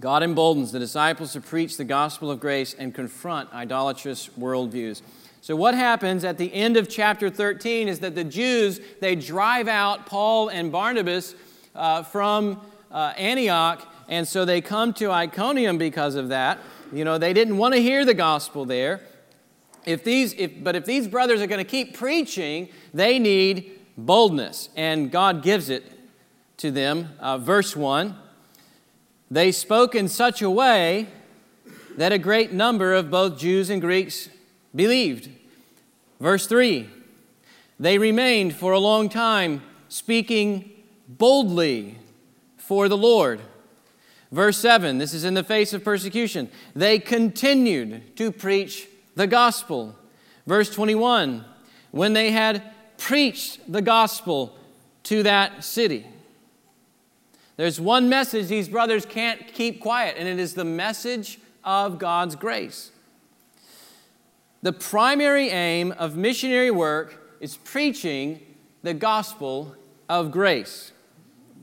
God 0.00 0.22
emboldens 0.22 0.70
the 0.70 0.78
disciples 0.78 1.32
to 1.32 1.40
preach 1.40 1.76
the 1.76 1.84
gospel 1.84 2.30
of 2.30 2.38
grace 2.38 2.74
and 2.74 2.94
confront 2.94 3.52
idolatrous 3.52 4.28
worldviews. 4.38 5.02
So, 5.40 5.56
what 5.56 5.74
happens 5.74 6.24
at 6.24 6.38
the 6.38 6.52
end 6.52 6.76
of 6.76 6.88
chapter 6.88 7.30
13 7.30 7.88
is 7.88 8.00
that 8.00 8.14
the 8.14 8.24
Jews, 8.24 8.80
they 9.00 9.16
drive 9.16 9.66
out 9.66 10.06
Paul 10.06 10.48
and 10.48 10.70
Barnabas 10.70 11.34
uh, 11.74 12.02
from 12.02 12.60
uh, 12.92 13.14
Antioch, 13.16 13.86
and 14.08 14.26
so 14.26 14.44
they 14.44 14.60
come 14.60 14.92
to 14.94 15.10
Iconium 15.10 15.78
because 15.78 16.14
of 16.14 16.28
that. 16.28 16.58
You 16.92 17.04
know, 17.04 17.18
they 17.18 17.32
didn't 17.32 17.58
want 17.58 17.74
to 17.74 17.80
hear 17.80 18.04
the 18.04 18.14
gospel 18.14 18.64
there. 18.64 19.00
If 19.84 20.04
these, 20.04 20.34
if, 20.34 20.62
but 20.62 20.74
if 20.74 20.84
these 20.84 21.06
brothers 21.06 21.40
are 21.40 21.46
going 21.46 21.64
to 21.64 21.70
keep 21.70 21.96
preaching, 21.96 22.68
they 22.92 23.18
need 23.18 23.72
boldness, 23.96 24.70
and 24.76 25.10
God 25.10 25.42
gives 25.42 25.68
it 25.68 25.92
to 26.58 26.70
them. 26.70 27.10
Uh, 27.20 27.38
verse 27.38 27.76
1 27.76 28.16
They 29.30 29.52
spoke 29.52 29.94
in 29.94 30.08
such 30.08 30.42
a 30.42 30.50
way 30.50 31.08
that 31.96 32.12
a 32.12 32.18
great 32.18 32.52
number 32.52 32.94
of 32.94 33.10
both 33.10 33.38
Jews 33.38 33.70
and 33.70 33.80
Greeks 33.80 34.28
believed. 34.74 35.28
Verse 36.20 36.46
3 36.46 36.88
They 37.78 37.98
remained 37.98 38.54
for 38.54 38.72
a 38.72 38.78
long 38.78 39.08
time 39.08 39.62
speaking 39.88 40.70
boldly 41.08 41.98
for 42.56 42.88
the 42.88 42.96
Lord. 42.96 43.40
Verse 44.30 44.58
7 44.58 44.98
This 44.98 45.14
is 45.14 45.24
in 45.24 45.34
the 45.34 45.44
face 45.44 45.72
of 45.72 45.84
persecution. 45.84 46.50
They 46.74 46.98
continued 46.98 48.16
to 48.16 48.30
preach 48.32 48.88
the 49.14 49.26
gospel. 49.26 49.96
Verse 50.46 50.70
21 50.70 51.44
When 51.90 52.12
they 52.12 52.30
had 52.30 52.62
preached 52.98 53.60
the 53.70 53.82
gospel 53.82 54.56
to 55.04 55.22
that 55.22 55.64
city. 55.64 56.06
There's 57.56 57.80
one 57.80 58.08
message 58.08 58.46
these 58.46 58.68
brothers 58.68 59.04
can't 59.04 59.52
keep 59.52 59.80
quiet, 59.80 60.16
and 60.18 60.28
it 60.28 60.38
is 60.38 60.54
the 60.54 60.64
message 60.64 61.40
of 61.64 61.98
God's 61.98 62.36
grace. 62.36 62.92
The 64.62 64.72
primary 64.72 65.48
aim 65.50 65.92
of 65.92 66.16
missionary 66.16 66.70
work 66.70 67.36
is 67.40 67.56
preaching 67.56 68.40
the 68.82 68.94
gospel 68.94 69.74
of 70.08 70.30
grace. 70.30 70.92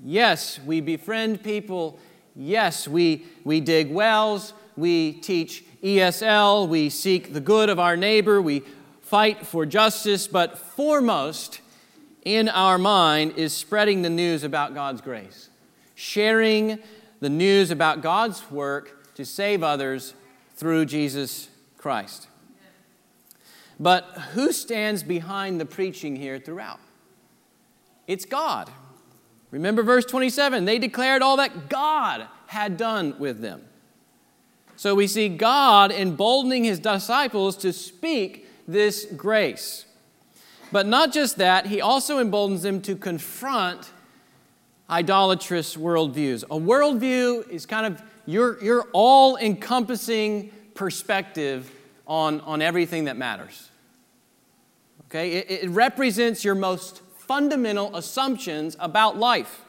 Yes, 0.04 0.60
we 0.66 0.82
befriend 0.82 1.44
people. 1.44 2.00
Yes, 2.36 2.88
we, 2.88 3.26
we 3.44 3.62
dig 3.62 3.92
wells. 3.92 4.54
We 4.78 5.14
teach 5.14 5.64
ESL, 5.82 6.68
we 6.68 6.90
seek 6.90 7.32
the 7.34 7.40
good 7.40 7.70
of 7.70 7.80
our 7.80 7.96
neighbor, 7.96 8.42
we 8.42 8.64
fight 9.02 9.46
for 9.46 9.66
justice, 9.66 10.28
but 10.28 10.58
foremost 10.58 11.62
in 12.24 12.50
our 12.50 12.78
mind 12.78 13.34
is 13.38 13.54
spreading 13.54 14.02
the 14.02 14.10
news 14.10 14.44
about 14.44 14.74
God's 14.74 15.00
grace, 15.00 15.50
sharing 15.94 16.80
the 17.22 17.30
news 17.30 17.72
about 17.72 18.02
God's 18.02 18.50
work 18.52 19.14
to 19.16 19.26
save 19.26 19.64
others 19.64 20.16
through 20.56 20.86
Jesus 20.86 21.50
Christ. 21.78 22.28
But 23.80 24.04
who 24.34 24.52
stands 24.52 25.04
behind 25.04 25.62
the 25.62 25.66
preaching 25.66 26.16
here 26.16 26.40
throughout? 26.40 26.80
It's 28.08 28.26
God. 28.26 28.72
Remember 29.52 29.84
verse 29.84 30.06
27 30.06 30.66
they 30.66 30.80
declared 30.80 31.22
all 31.22 31.38
that 31.38 31.70
God 31.70 32.28
had 32.48 32.78
done 32.78 33.16
with 33.20 33.42
them. 33.42 33.62
So 34.76 34.94
we 34.96 35.08
see 35.08 35.30
God 35.30 35.92
emboldening 35.92 36.64
his 36.64 36.80
disciples 36.80 37.56
to 37.58 37.72
speak 37.72 38.48
this 38.68 39.06
grace. 39.06 39.86
But 40.72 40.86
not 40.86 41.14
just 41.14 41.38
that, 41.38 41.68
he 41.68 41.80
also 41.80 42.18
emboldens 42.18 42.64
them 42.64 42.82
to 42.82 42.96
confront 42.96 43.90
idolatrous 44.90 45.78
worldviews. 45.78 46.44
A 46.44 46.60
worldview 46.60 47.50
is 47.50 47.66
kind 47.66 47.86
of 47.86 48.02
your, 48.26 48.62
your 48.64 48.88
all 48.92 49.38
encompassing 49.38 50.52
perspective 50.74 51.72
on, 52.08 52.42
on 52.42 52.62
everything 52.62 53.06
that 53.06 53.18
matters. 53.18 53.70
Okay? 55.06 55.32
It, 55.34 55.64
it 55.64 55.70
represents 55.70 56.44
your 56.44 56.56
most 56.56 57.02
fundamental 57.28 57.96
assumptions 57.96 58.76
about 58.80 59.18
life 59.18 59.66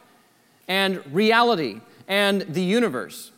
and 0.68 1.02
reality 1.14 1.80
and 2.08 2.42
the 2.42 2.62
universe. 2.62 3.32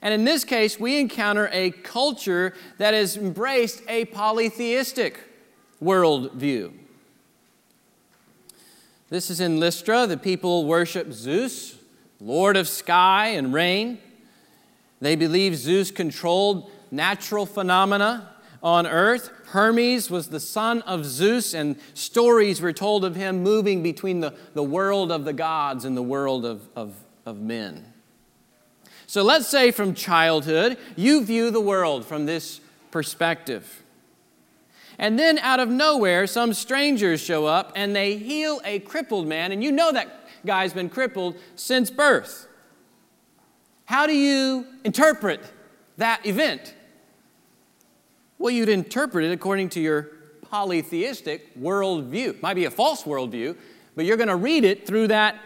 And 0.00 0.12
in 0.12 0.24
this 0.24 0.44
case, 0.44 0.80
we 0.80 0.98
encounter 0.98 1.48
a 1.52 1.70
culture 1.70 2.54
that 2.78 2.92
has 2.92 3.16
embraced 3.16 3.82
a 3.88 4.06
polytheistic 4.06 5.20
worldview. 5.82 6.72
This 9.10 9.30
is 9.30 9.40
in 9.40 9.60
Lystra. 9.60 10.06
The 10.06 10.16
people 10.16 10.64
worship 10.64 11.12
Zeus, 11.12 11.76
Lord 12.20 12.56
of 12.56 12.66
sky 12.66 13.28
and 13.28 13.52
rain. 13.52 13.98
They 15.00 15.16
believe 15.16 15.54
Zeus 15.54 15.90
controlled 15.90 16.70
natural 16.90 17.46
phenomena 17.46 18.30
on 18.62 18.86
earth. 18.86 19.30
Hermes 19.52 20.10
was 20.10 20.28
the 20.28 20.40
son 20.40 20.80
of 20.82 21.04
Zeus, 21.04 21.52
and 21.52 21.76
stories 21.92 22.62
were 22.62 22.72
told 22.72 23.04
of 23.04 23.16
him 23.16 23.42
moving 23.42 23.82
between 23.82 24.20
the, 24.20 24.34
the 24.54 24.62
world 24.62 25.12
of 25.12 25.26
the 25.26 25.34
gods 25.34 25.84
and 25.84 25.94
the 25.94 26.02
world 26.02 26.46
of, 26.46 26.66
of, 26.74 26.94
of 27.26 27.38
men. 27.38 27.92
So 29.06 29.22
let's 29.22 29.46
say 29.46 29.70
from 29.70 29.92
childhood, 29.92 30.78
you 30.96 31.22
view 31.22 31.50
the 31.50 31.60
world 31.60 32.06
from 32.06 32.24
this 32.24 32.62
perspective. 32.90 33.82
And 34.98 35.18
then 35.18 35.38
out 35.40 35.60
of 35.60 35.68
nowhere, 35.68 36.26
some 36.26 36.54
strangers 36.54 37.20
show 37.20 37.44
up 37.44 37.72
and 37.76 37.94
they 37.94 38.16
heal 38.16 38.58
a 38.64 38.78
crippled 38.78 39.26
man, 39.26 39.52
and 39.52 39.62
you 39.62 39.70
know 39.70 39.92
that 39.92 40.30
guy's 40.46 40.72
been 40.72 40.88
crippled 40.88 41.36
since 41.56 41.90
birth. 41.90 42.48
How 43.84 44.06
do 44.06 44.14
you 44.14 44.66
interpret 44.82 45.42
that 45.98 46.24
event? 46.24 46.74
Well, 48.42 48.50
you'd 48.50 48.68
interpret 48.68 49.24
it 49.24 49.30
according 49.30 49.68
to 49.68 49.80
your 49.80 50.08
polytheistic 50.50 51.56
worldview. 51.56 52.30
It 52.30 52.42
might 52.42 52.54
be 52.54 52.64
a 52.64 52.72
false 52.72 53.04
worldview, 53.04 53.56
but 53.94 54.04
you're 54.04 54.16
going 54.16 54.30
to 54.30 54.34
read 54.34 54.64
it 54.64 54.84
through 54.84 55.06
that 55.08 55.36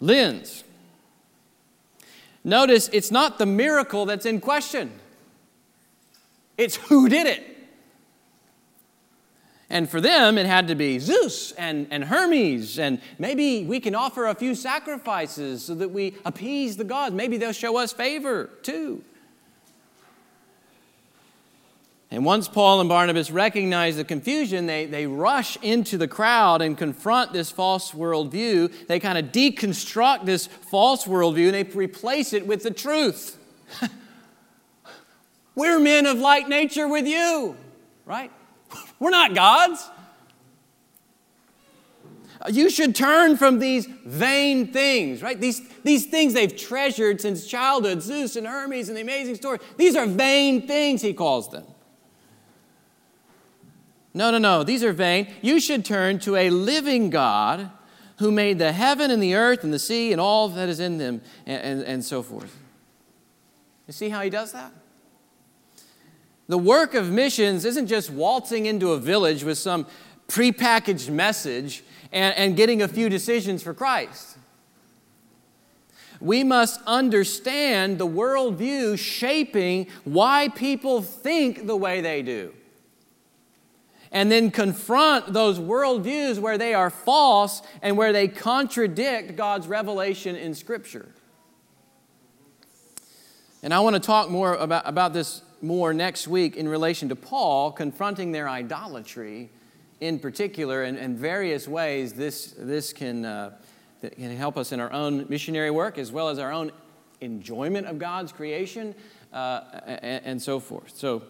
lens. 0.00 0.64
Notice 2.42 2.88
it's 2.94 3.10
not 3.10 3.36
the 3.36 3.44
miracle 3.44 4.06
that's 4.06 4.24
in 4.24 4.40
question, 4.40 4.90
it's 6.56 6.76
who 6.76 7.10
did 7.10 7.26
it. 7.26 7.46
And 9.68 9.90
for 9.90 10.00
them, 10.00 10.38
it 10.38 10.46
had 10.46 10.66
to 10.68 10.74
be 10.74 10.98
Zeus 10.98 11.52
and, 11.52 11.88
and 11.90 12.04
Hermes, 12.04 12.78
and 12.78 13.02
maybe 13.18 13.64
we 13.64 13.80
can 13.80 13.94
offer 13.94 14.26
a 14.26 14.34
few 14.34 14.54
sacrifices 14.54 15.62
so 15.62 15.74
that 15.74 15.90
we 15.90 16.14
appease 16.24 16.78
the 16.78 16.84
gods. 16.84 17.14
Maybe 17.14 17.36
they'll 17.36 17.52
show 17.52 17.76
us 17.76 17.92
favor 17.92 18.48
too. 18.62 19.04
And 22.12 22.24
once 22.24 22.48
Paul 22.48 22.80
and 22.80 22.88
Barnabas 22.88 23.30
recognize 23.30 23.96
the 23.96 24.04
confusion, 24.04 24.66
they, 24.66 24.84
they 24.86 25.06
rush 25.06 25.56
into 25.62 25.96
the 25.96 26.08
crowd 26.08 26.60
and 26.60 26.76
confront 26.76 27.32
this 27.32 27.52
false 27.52 27.92
worldview. 27.92 28.88
They 28.88 28.98
kind 28.98 29.16
of 29.16 29.26
deconstruct 29.26 30.24
this 30.24 30.48
false 30.48 31.04
worldview 31.04 31.46
and 31.46 31.54
they 31.54 31.78
replace 31.78 32.32
it 32.32 32.48
with 32.48 32.64
the 32.64 32.72
truth. 32.72 33.38
We're 35.54 35.78
men 35.78 36.06
of 36.06 36.18
like 36.18 36.48
nature 36.48 36.88
with 36.88 37.06
you, 37.06 37.56
right? 38.04 38.32
We're 38.98 39.10
not 39.10 39.34
gods. 39.34 39.88
You 42.50 42.70
should 42.70 42.96
turn 42.96 43.36
from 43.36 43.58
these 43.60 43.86
vain 43.86 44.72
things, 44.72 45.22
right? 45.22 45.38
These, 45.38 45.60
these 45.84 46.06
things 46.06 46.32
they've 46.32 46.56
treasured 46.56 47.20
since 47.20 47.46
childhood, 47.46 48.02
Zeus 48.02 48.34
and 48.34 48.46
Hermes 48.46 48.88
and 48.88 48.96
the 48.96 49.02
amazing 49.02 49.34
story. 49.36 49.58
These 49.76 49.94
are 49.94 50.06
vain 50.06 50.66
things, 50.66 51.02
he 51.02 51.12
calls 51.12 51.50
them. 51.50 51.66
No, 54.12 54.30
no, 54.30 54.38
no, 54.38 54.64
these 54.64 54.82
are 54.82 54.92
vain. 54.92 55.28
You 55.40 55.60
should 55.60 55.84
turn 55.84 56.18
to 56.20 56.36
a 56.36 56.50
living 56.50 57.10
God 57.10 57.70
who 58.18 58.30
made 58.30 58.58
the 58.58 58.72
heaven 58.72 59.10
and 59.10 59.22
the 59.22 59.34
earth 59.34 59.64
and 59.64 59.72
the 59.72 59.78
sea 59.78 60.12
and 60.12 60.20
all 60.20 60.48
that 60.50 60.68
is 60.68 60.80
in 60.80 60.98
them 60.98 61.22
and, 61.46 61.62
and, 61.62 61.82
and 61.82 62.04
so 62.04 62.22
forth. 62.22 62.56
You 63.86 63.92
see 63.92 64.08
how 64.08 64.20
he 64.20 64.30
does 64.30 64.52
that? 64.52 64.72
The 66.48 66.58
work 66.58 66.94
of 66.94 67.10
missions 67.10 67.64
isn't 67.64 67.86
just 67.86 68.10
waltzing 68.10 68.66
into 68.66 68.92
a 68.92 68.98
village 68.98 69.44
with 69.44 69.56
some 69.56 69.86
prepackaged 70.28 71.08
message 71.08 71.84
and, 72.12 72.36
and 72.36 72.56
getting 72.56 72.82
a 72.82 72.88
few 72.88 73.08
decisions 73.08 73.62
for 73.62 73.72
Christ. 73.72 74.36
We 76.20 76.44
must 76.44 76.80
understand 76.86 77.98
the 77.98 78.06
worldview 78.06 78.98
shaping 78.98 79.86
why 80.04 80.48
people 80.48 81.00
think 81.00 81.66
the 81.66 81.76
way 81.76 82.00
they 82.00 82.22
do 82.22 82.52
and 84.12 84.30
then 84.30 84.50
confront 84.50 85.32
those 85.32 85.58
worldviews 85.58 86.38
where 86.38 86.58
they 86.58 86.74
are 86.74 86.90
false 86.90 87.62
and 87.82 87.96
where 87.96 88.12
they 88.12 88.28
contradict 88.28 89.36
God's 89.36 89.68
revelation 89.68 90.36
in 90.36 90.54
Scripture. 90.54 91.08
And 93.62 93.74
I 93.74 93.80
want 93.80 93.94
to 93.94 94.00
talk 94.00 94.30
more 94.30 94.54
about, 94.54 94.88
about 94.88 95.12
this 95.12 95.42
more 95.62 95.92
next 95.92 96.26
week 96.26 96.56
in 96.56 96.68
relation 96.68 97.08
to 97.10 97.16
Paul 97.16 97.72
confronting 97.72 98.32
their 98.32 98.48
idolatry 98.48 99.50
in 100.00 100.18
particular, 100.18 100.82
and, 100.82 100.98
in 100.98 101.14
various 101.16 101.68
ways 101.68 102.14
this, 102.14 102.54
this 102.58 102.92
can, 102.92 103.24
uh, 103.24 103.52
can 104.00 104.34
help 104.34 104.56
us 104.56 104.72
in 104.72 104.80
our 104.80 104.90
own 104.92 105.26
missionary 105.28 105.70
work 105.70 105.98
as 105.98 106.10
well 106.10 106.30
as 106.30 106.38
our 106.38 106.50
own 106.50 106.72
enjoyment 107.20 107.86
of 107.86 107.98
God's 107.98 108.32
creation 108.32 108.94
uh, 109.32 109.60
and, 109.84 110.24
and 110.24 110.42
so 110.42 110.58
forth. 110.58 110.96
So, 110.96 111.22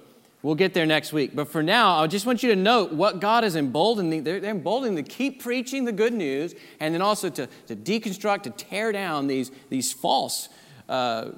We'll 0.43 0.55
get 0.55 0.73
there 0.73 0.87
next 0.87 1.13
week. 1.13 1.35
But 1.35 1.49
for 1.49 1.63
now, 1.63 2.03
I 2.03 2.07
just 2.07 2.25
want 2.25 2.43
you 2.43 2.49
to 2.51 2.57
note 2.57 2.93
what 2.93 3.21
God 3.21 3.45
is 3.45 3.57
emboldening. 3.57 4.25
They're, 4.25 4.43
emboldening 4.43 4.97
to 4.97 5.03
keep 5.03 5.43
preaching 5.43 5.85
the 5.85 5.93
good 5.93 6.15
news 6.15 6.55
and 6.81 6.95
then 6.95 7.03
also 7.03 7.29
to, 7.29 7.47
to 7.67 7.77
deconstruct, 7.77 8.45
to 8.45 8.51
tear 8.51 8.91
down 8.91 9.27
these, 9.27 9.51
these 9.69 9.93
false 9.93 10.49
uh, 10.89 11.33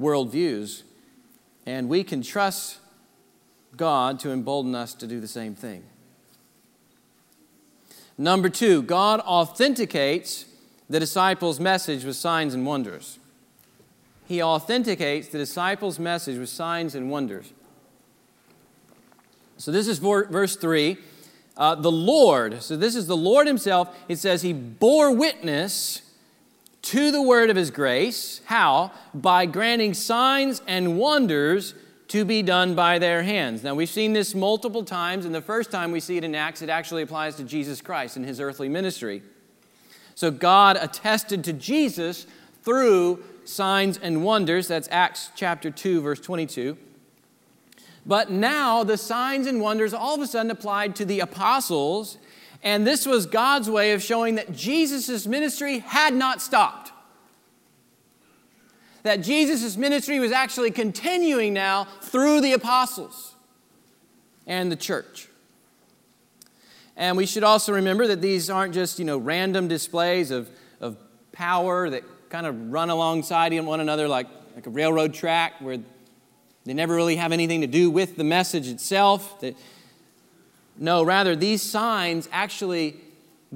worldviews. 0.00 0.84
And 1.66 1.88
we 1.88 2.04
can 2.04 2.22
trust 2.22 2.78
God 3.76 4.20
to 4.20 4.30
embolden 4.30 4.76
us 4.76 4.94
to 4.94 5.08
do 5.08 5.20
the 5.20 5.28
same 5.28 5.56
thing. 5.56 5.82
Number 8.16 8.48
two, 8.48 8.80
God 8.82 9.20
authenticates 9.20 10.46
the 10.88 11.00
disciples' 11.00 11.58
message 11.58 12.04
with 12.04 12.14
signs 12.14 12.54
and 12.54 12.64
wonders. 12.64 13.18
He 14.26 14.40
authenticates 14.40 15.28
the 15.28 15.38
disciples' 15.38 15.98
message 15.98 16.38
with 16.38 16.48
signs 16.48 16.94
and 16.94 17.10
wonders. 17.10 17.52
So 19.58 19.72
this 19.72 19.88
is 19.88 19.98
verse 19.98 20.56
3. 20.56 20.96
Uh, 21.56 21.74
the 21.74 21.90
Lord, 21.90 22.62
so 22.62 22.76
this 22.76 22.94
is 22.94 23.06
the 23.06 23.16
Lord 23.16 23.46
Himself. 23.46 23.96
It 24.08 24.16
says 24.16 24.42
He 24.42 24.52
bore 24.52 25.10
witness 25.10 26.02
to 26.82 27.10
the 27.10 27.22
word 27.22 27.48
of 27.48 27.56
His 27.56 27.70
grace. 27.70 28.42
How? 28.44 28.92
By 29.14 29.46
granting 29.46 29.94
signs 29.94 30.60
and 30.66 30.98
wonders 30.98 31.74
to 32.08 32.24
be 32.24 32.42
done 32.42 32.74
by 32.74 32.98
their 32.98 33.22
hands. 33.22 33.64
Now, 33.64 33.74
we've 33.74 33.88
seen 33.88 34.12
this 34.12 34.34
multiple 34.34 34.84
times, 34.84 35.24
and 35.24 35.34
the 35.34 35.40
first 35.40 35.70
time 35.70 35.92
we 35.92 36.00
see 36.00 36.18
it 36.18 36.24
in 36.24 36.34
Acts, 36.34 36.62
it 36.62 36.68
actually 36.68 37.02
applies 37.02 37.36
to 37.36 37.42
Jesus 37.42 37.80
Christ 37.80 38.16
in 38.16 38.24
His 38.24 38.38
earthly 38.38 38.68
ministry. 38.68 39.22
So 40.14 40.30
God 40.30 40.78
attested 40.80 41.42
to 41.44 41.52
Jesus 41.52 42.26
through 42.62 43.24
signs 43.44 43.98
and 43.98 44.22
wonders. 44.22 44.68
That's 44.68 44.88
Acts 44.90 45.30
chapter 45.34 45.70
2, 45.70 46.02
verse 46.02 46.20
22. 46.20 46.76
But 48.06 48.30
now 48.30 48.84
the 48.84 48.96
signs 48.96 49.48
and 49.48 49.60
wonders 49.60 49.92
all 49.92 50.14
of 50.14 50.20
a 50.20 50.26
sudden 50.28 50.52
applied 50.52 50.94
to 50.96 51.04
the 51.04 51.20
apostles, 51.20 52.18
and 52.62 52.86
this 52.86 53.04
was 53.04 53.26
God's 53.26 53.68
way 53.68 53.92
of 53.92 54.02
showing 54.02 54.36
that 54.36 54.52
Jesus' 54.52 55.26
ministry 55.26 55.80
had 55.80 56.14
not 56.14 56.40
stopped. 56.40 56.92
That 59.02 59.22
Jesus' 59.22 59.76
ministry 59.76 60.20
was 60.20 60.30
actually 60.30 60.70
continuing 60.70 61.52
now 61.52 61.88
through 62.00 62.40
the 62.40 62.52
apostles 62.52 63.34
and 64.46 64.70
the 64.70 64.76
church. 64.76 65.28
And 66.96 67.16
we 67.16 67.26
should 67.26 67.44
also 67.44 67.72
remember 67.72 68.06
that 68.06 68.22
these 68.22 68.48
aren't 68.48 68.72
just, 68.72 68.98
you 68.98 69.04
know, 69.04 69.18
random 69.18 69.68
displays 69.68 70.30
of, 70.30 70.48
of 70.80 70.96
power 71.32 71.90
that 71.90 72.04
kind 72.30 72.46
of 72.46 72.72
run 72.72 72.88
alongside 72.88 73.52
one 73.64 73.80
another 73.80 74.08
like, 74.08 74.28
like 74.54 74.66
a 74.66 74.70
railroad 74.70 75.12
track 75.12 75.54
where 75.60 75.78
they 76.66 76.74
never 76.74 76.94
really 76.96 77.16
have 77.16 77.30
anything 77.30 77.60
to 77.60 77.68
do 77.68 77.90
with 77.90 78.16
the 78.16 78.24
message 78.24 78.66
itself. 78.66 79.42
No, 80.76 81.04
rather, 81.04 81.36
these 81.36 81.62
signs 81.62 82.28
actually 82.32 82.96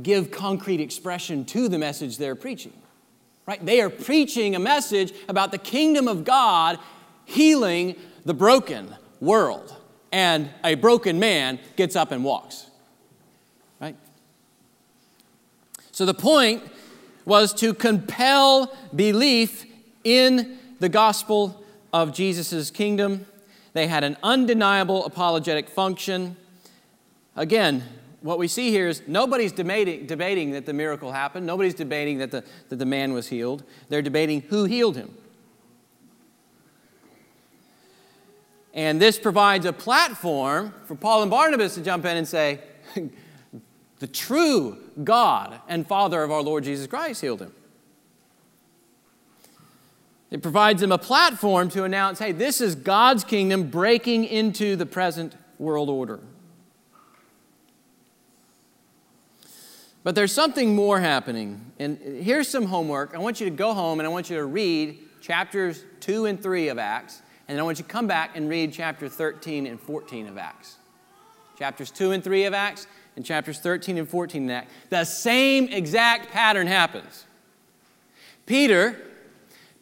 give 0.01 0.31
concrete 0.31 0.81
expression 0.81 1.44
to 1.46 1.68
the 1.68 1.77
message 1.77 2.18
they're 2.18 2.37
preaching. 2.37 2.73
Right? 3.46 3.64
They 3.64 3.81
are 3.81 3.90
preaching 3.90 4.55
a 4.55 4.61
message 4.61 5.12
about 5.29 5.51
the 5.51 5.59
kingdom 5.59 6.07
of 6.07 6.25
God 6.25 6.79
healing 7.25 7.96
the 8.25 8.33
broken 8.33 8.94
world. 9.20 9.75
And 10.12 10.49
a 10.64 10.77
broken 10.77 11.18
man 11.18 11.59
gets 11.77 11.96
up 11.96 12.12
and 12.12 12.25
walks. 12.25 12.66
Right? 13.81 13.96
So 15.90 16.07
the 16.07 16.14
point 16.14 16.62
was 17.25 17.53
to 17.55 17.75
compel 17.75 18.73
belief 18.94 19.66
in 20.05 20.59
the 20.79 20.88
gospel 20.88 21.60
of 21.92 22.12
Jesus' 22.12 22.70
kingdom. 22.70 23.26
They 23.72 23.87
had 23.87 24.05
an 24.05 24.16
undeniable 24.22 25.05
apologetic 25.05 25.68
function. 25.68 26.37
Again, 27.37 27.85
what 28.22 28.38
we 28.38 28.48
see 28.48 28.70
here 28.70 28.88
is 28.88 29.03
nobody's 29.07 29.53
debating, 29.53 30.07
debating 30.07 30.50
that 30.53 30.66
the 30.66 30.72
miracle 30.72 31.12
happened. 31.12 31.46
Nobody's 31.46 31.74
debating 31.74 32.18
that 32.18 32.31
the, 32.31 32.44
that 32.68 32.76
the 32.76 32.87
man 32.87 33.12
was 33.12 33.29
healed. 33.29 33.62
They're 33.88 34.03
debating 34.03 34.42
who 34.42 34.64
healed 34.64 34.96
him. 34.96 35.14
And 38.72 39.00
this 39.00 39.18
provides 39.18 39.66
a 39.66 39.72
platform 39.72 40.74
for 40.85 40.94
Paul 40.94 41.22
and 41.22 41.31
Barnabas 41.31 41.74
to 41.74 41.83
jump 41.83 42.05
in 42.05 42.16
and 42.16 42.29
say, 42.29 42.61
the 43.98 44.07
true 44.07 44.79
God 45.03 45.61
and 45.68 45.87
Father 45.87 46.22
of 46.22 46.31
our 46.31 46.42
Lord 46.42 46.64
Jesus 46.64 46.87
Christ 46.87 47.20
healed 47.20 47.40
him. 47.40 47.53
It 50.31 50.43
provides 50.43 50.81
them 50.81 50.93
a 50.93 50.99
platform 50.99 51.69
to 51.71 51.85
announce 51.85 52.19
hey, 52.19 52.33
this 52.33 52.61
is 52.61 52.75
God's 52.75 53.25
kingdom 53.25 53.69
breaking 53.69 54.25
into 54.25 54.77
the 54.77 54.87
present 54.87 55.35
world 55.59 55.88
order. 55.88 56.21
But 60.03 60.14
there's 60.14 60.33
something 60.33 60.75
more 60.75 61.01
happening. 61.01 61.73
And 61.79 61.99
here's 61.99 62.49
some 62.49 62.64
homework. 62.64 63.14
I 63.14 63.19
want 63.19 63.40
you 63.40 63.51
to 63.51 63.55
go 63.55 63.75
home 63.75 64.01
and 64.01 64.07
I 64.07 64.11
want 64.11 64.31
you 64.31 64.37
to 64.37 64.47
read 64.47 64.99
chapters 65.21 65.85
2 66.01 66.27
and 66.27 66.43
3 66.43 66.69
of 66.69 66.79
Acts. 66.79 67.21
And 67.47 67.57
then 67.57 67.61
I 67.61 67.64
want 67.64 67.79
you 67.79 67.85
to 67.85 67.90
come 67.90 68.07
back 68.07 68.37
and 68.37 68.49
read 68.49 68.73
chapter 68.73 69.09
13 69.09 69.66
and 69.66 69.79
14 69.79 70.29
of 70.29 70.38
Acts. 70.38 70.77
Chapters 71.59 71.90
2 71.90 72.12
and 72.12 72.25
3 72.25 72.45
of 72.45 72.55
Acts 72.55 72.87
and 73.16 73.27
chapters 73.27 73.59
13 73.59 73.99
and 73.99 74.09
14 74.09 74.45
of 74.45 74.51
Acts. 74.51 74.73
The 74.88 75.05
same 75.05 75.69
exact 75.69 76.31
pattern 76.31 76.66
happens. 76.66 77.27
Peter 78.47 78.97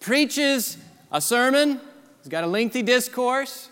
preaches 0.00 0.78
a 1.10 1.20
sermon, 1.20 1.80
he's 2.18 2.28
got 2.28 2.44
a 2.44 2.46
lengthy 2.46 2.82
discourse. 2.82 3.70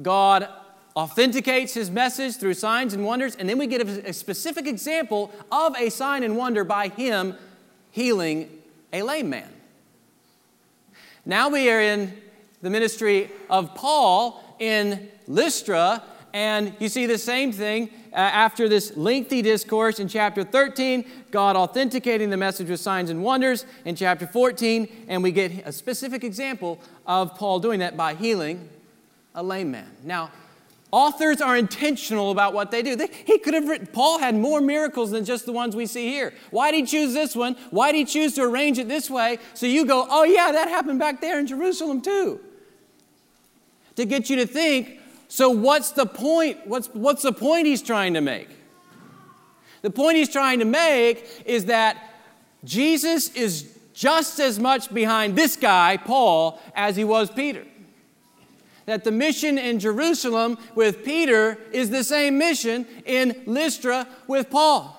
God 0.00 0.48
authenticates 0.94 1.74
his 1.74 1.90
message 1.90 2.36
through 2.36 2.54
signs 2.54 2.94
and 2.94 3.04
wonders, 3.04 3.34
and 3.36 3.48
then 3.48 3.58
we 3.58 3.66
get 3.66 3.86
a, 3.86 4.12
specific 4.12 4.66
example 4.66 5.32
of 5.50 5.74
a 5.76 5.88
sign 5.88 6.22
and 6.22 6.36
wonder 6.36 6.64
by 6.64 6.88
him 6.88 7.34
healing 7.90 8.50
a 8.92 9.02
lame 9.02 9.30
man. 9.30 9.48
Now 11.24 11.48
we 11.48 11.70
are 11.70 11.80
in 11.80 12.12
the 12.60 12.70
ministry 12.70 13.30
of 13.48 13.74
Paul 13.74 14.56
in 14.58 15.08
Lystra, 15.26 16.02
and 16.32 16.74
you 16.78 16.88
see 16.88 17.06
the 17.06 17.18
same 17.18 17.52
thing 17.52 17.90
uh, 18.12 18.16
after 18.16 18.68
this 18.68 18.96
lengthy 18.96 19.40
discourse 19.40 19.98
in 19.98 20.08
chapter 20.08 20.44
13, 20.44 21.04
God 21.30 21.56
authenticating 21.56 22.28
the 22.28 22.36
message 22.36 22.68
with 22.68 22.80
signs 22.80 23.08
and 23.08 23.22
wonders 23.22 23.64
in 23.84 23.96
chapter 23.96 24.26
14, 24.26 25.06
and 25.08 25.22
we 25.22 25.32
get 25.32 25.66
a 25.66 25.72
specific 25.72 26.22
example 26.22 26.78
of 27.06 27.34
Paul 27.36 27.58
doing 27.60 27.80
that 27.80 27.96
by 27.96 28.14
healing 28.14 28.68
a 29.34 29.42
lame 29.42 29.70
man. 29.70 29.90
Now, 30.04 30.30
authors 30.90 31.40
are 31.40 31.56
intentional 31.56 32.30
about 32.30 32.52
what 32.52 32.70
they 32.70 32.82
do. 32.82 32.94
They, 32.94 33.08
he 33.08 33.38
could 33.38 33.54
have 33.54 33.66
written, 33.66 33.86
Paul 33.86 34.18
had 34.18 34.34
more 34.34 34.60
miracles 34.60 35.10
than 35.10 35.24
just 35.24 35.46
the 35.46 35.52
ones 35.52 35.74
we 35.74 35.86
see 35.86 36.08
here. 36.08 36.34
Why 36.50 36.70
did 36.70 36.80
he 36.80 36.86
choose 36.86 37.14
this 37.14 37.34
one? 37.34 37.56
Why 37.70 37.92
did 37.92 37.98
he 37.98 38.04
choose 38.04 38.34
to 38.34 38.42
arrange 38.42 38.78
it 38.78 38.88
this 38.88 39.08
way? 39.08 39.38
So 39.54 39.66
you 39.66 39.86
go, 39.86 40.06
oh, 40.08 40.24
yeah, 40.24 40.52
that 40.52 40.68
happened 40.68 40.98
back 40.98 41.22
there 41.22 41.40
in 41.40 41.46
Jerusalem 41.46 42.02
too. 42.02 42.40
To 43.96 44.04
get 44.04 44.28
you 44.28 44.36
to 44.36 44.46
think, 44.46 45.00
so 45.32 45.48
what's 45.48 45.92
the 45.92 46.04
point? 46.04 46.58
What's, 46.66 46.88
what's 46.88 47.22
the 47.22 47.32
point 47.32 47.66
he's 47.66 47.80
trying 47.80 48.12
to 48.12 48.20
make? 48.20 48.50
The 49.80 49.88
point 49.88 50.18
he's 50.18 50.28
trying 50.28 50.58
to 50.58 50.66
make 50.66 51.26
is 51.46 51.64
that 51.64 51.96
Jesus 52.64 53.30
is 53.30 53.78
just 53.94 54.40
as 54.40 54.58
much 54.58 54.92
behind 54.92 55.34
this 55.34 55.56
guy, 55.56 55.96
Paul, 55.96 56.60
as 56.74 56.96
he 56.96 57.04
was 57.04 57.30
Peter 57.30 57.64
that 58.84 59.04
the 59.04 59.10
mission 59.10 59.56
in 59.56 59.78
Jerusalem 59.78 60.58
with 60.74 61.02
Peter 61.02 61.56
is 61.72 61.88
the 61.88 62.04
same 62.04 62.36
mission 62.36 62.84
in 63.06 63.40
Lystra 63.46 64.06
with 64.26 64.50
Paul. 64.50 64.98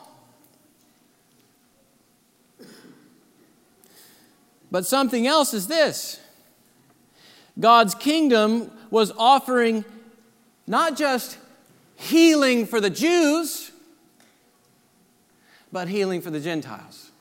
But 4.71 4.87
something 4.87 5.27
else 5.27 5.53
is 5.53 5.67
this 5.67 6.19
God's 7.59 7.93
kingdom 7.93 8.71
was 8.89 9.11
offering 9.15 9.85
not 10.65 10.97
just 10.97 11.37
healing 11.95 12.65
for 12.65 12.79
the 12.79 12.89
Jews, 12.89 13.71
but 15.71 15.87
healing 15.87 16.21
for 16.21 16.29
the 16.29 16.39
Gentiles. 16.39 17.11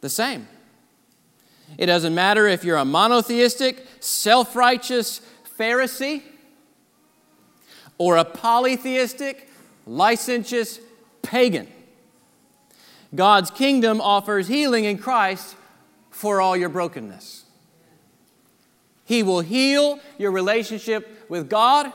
The 0.00 0.08
same. 0.08 0.46
It 1.78 1.86
doesn't 1.86 2.14
matter 2.14 2.46
if 2.46 2.64
you're 2.64 2.76
a 2.76 2.84
monotheistic, 2.84 3.86
self 4.00 4.54
righteous 4.54 5.20
Pharisee 5.58 6.22
or 7.98 8.16
a 8.16 8.24
polytheistic, 8.24 9.48
licentious 9.86 10.80
pagan. 11.22 11.68
God's 13.14 13.50
kingdom 13.50 14.00
offers 14.00 14.48
healing 14.48 14.84
in 14.84 14.98
Christ 14.98 15.54
for 16.10 16.40
all 16.40 16.56
your 16.56 16.68
brokenness. 16.68 17.41
He 19.12 19.22
will 19.22 19.40
heal 19.40 20.00
your 20.16 20.30
relationship 20.30 21.26
with 21.28 21.50
God 21.50 21.92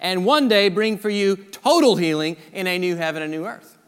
and 0.00 0.26
one 0.26 0.48
day 0.48 0.68
bring 0.68 0.98
for 0.98 1.08
you 1.08 1.36
total 1.36 1.94
healing 1.94 2.36
in 2.52 2.66
a 2.66 2.76
new 2.76 2.96
heaven 2.96 3.22
and 3.22 3.30
new 3.30 3.46
earth. 3.46 3.78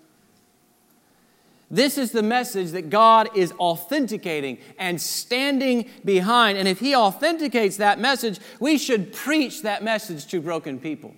This 1.72 1.98
is 1.98 2.12
the 2.12 2.22
message 2.22 2.70
that 2.70 2.88
God 2.88 3.36
is 3.36 3.50
authenticating 3.58 4.58
and 4.78 5.00
standing 5.00 5.90
behind. 6.04 6.56
And 6.56 6.68
if 6.68 6.78
He 6.78 6.94
authenticates 6.94 7.78
that 7.78 7.98
message, 7.98 8.38
we 8.60 8.78
should 8.78 9.12
preach 9.12 9.62
that 9.62 9.82
message 9.82 10.28
to 10.28 10.40
broken 10.40 10.78
people. 10.78 11.16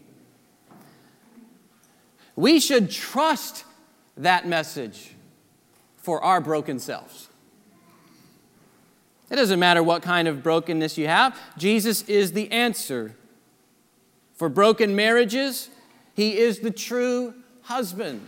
We 2.37 2.59
should 2.59 2.91
trust 2.91 3.67
that 4.17 4.49
message 4.49 5.15
for 5.99 6.25
our 6.25 6.41
broken 6.41 6.79
selves. 6.79 7.29
It 9.33 9.37
doesn't 9.37 9.59
matter 9.59 9.83
what 9.83 10.03
kind 10.03 10.29
of 10.29 10.43
brokenness 10.43 10.99
you 10.99 11.09
have, 11.09 11.37
Jesus 11.57 12.03
is 12.03 12.33
the 12.33 12.53
answer. 12.53 13.17
For 14.35 14.49
broken 14.49 14.95
marriages, 14.95 15.71
He 16.15 16.37
is 16.37 16.61
the 16.61 16.71
true 16.71 17.35
husband 17.63 18.21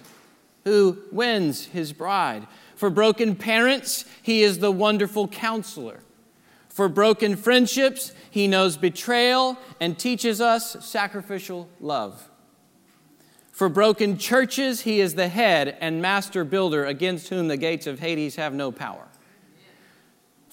who 0.64 0.98
wins 1.12 1.66
his 1.66 1.92
bride. 1.92 2.46
For 2.74 2.90
broken 2.90 3.36
parents, 3.36 4.04
he 4.22 4.42
is 4.42 4.58
the 4.58 4.72
wonderful 4.72 5.28
counselor. 5.28 6.00
For 6.68 6.88
broken 6.88 7.36
friendships, 7.36 8.12
he 8.30 8.48
knows 8.48 8.76
betrayal 8.76 9.58
and 9.80 9.98
teaches 9.98 10.40
us 10.40 10.84
sacrificial 10.84 11.68
love. 11.80 12.30
For 13.52 13.68
broken 13.68 14.18
churches, 14.18 14.80
he 14.80 15.00
is 15.00 15.14
the 15.14 15.28
head 15.28 15.76
and 15.80 16.02
master 16.02 16.44
builder 16.44 16.86
against 16.86 17.28
whom 17.28 17.46
the 17.46 17.56
gates 17.56 17.86
of 17.86 18.00
Hades 18.00 18.34
have 18.36 18.54
no 18.54 18.72
power. 18.72 19.06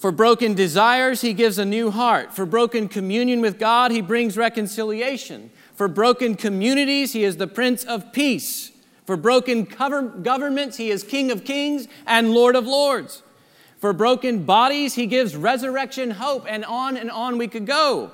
For 0.01 0.11
broken 0.11 0.55
desires, 0.55 1.21
he 1.21 1.31
gives 1.31 1.59
a 1.59 1.63
new 1.63 1.91
heart. 1.91 2.33
For 2.33 2.47
broken 2.47 2.87
communion 2.87 3.39
with 3.39 3.59
God, 3.59 3.91
he 3.91 4.01
brings 4.01 4.35
reconciliation. 4.35 5.51
For 5.75 5.87
broken 5.87 6.33
communities, 6.33 7.13
he 7.13 7.23
is 7.23 7.37
the 7.37 7.45
Prince 7.45 7.83
of 7.83 8.11
Peace. 8.11 8.71
For 9.05 9.15
broken 9.15 9.65
governments, 9.65 10.77
he 10.77 10.89
is 10.89 11.03
King 11.03 11.29
of 11.29 11.43
kings 11.43 11.87
and 12.07 12.33
Lord 12.33 12.55
of 12.55 12.65
lords. 12.65 13.21
For 13.77 13.93
broken 13.93 14.43
bodies, 14.43 14.95
he 14.95 15.05
gives 15.05 15.37
resurrection 15.37 16.09
hope, 16.09 16.47
and 16.49 16.65
on 16.65 16.97
and 16.97 17.11
on 17.11 17.37
we 17.37 17.47
could 17.47 17.67
go. 17.67 18.09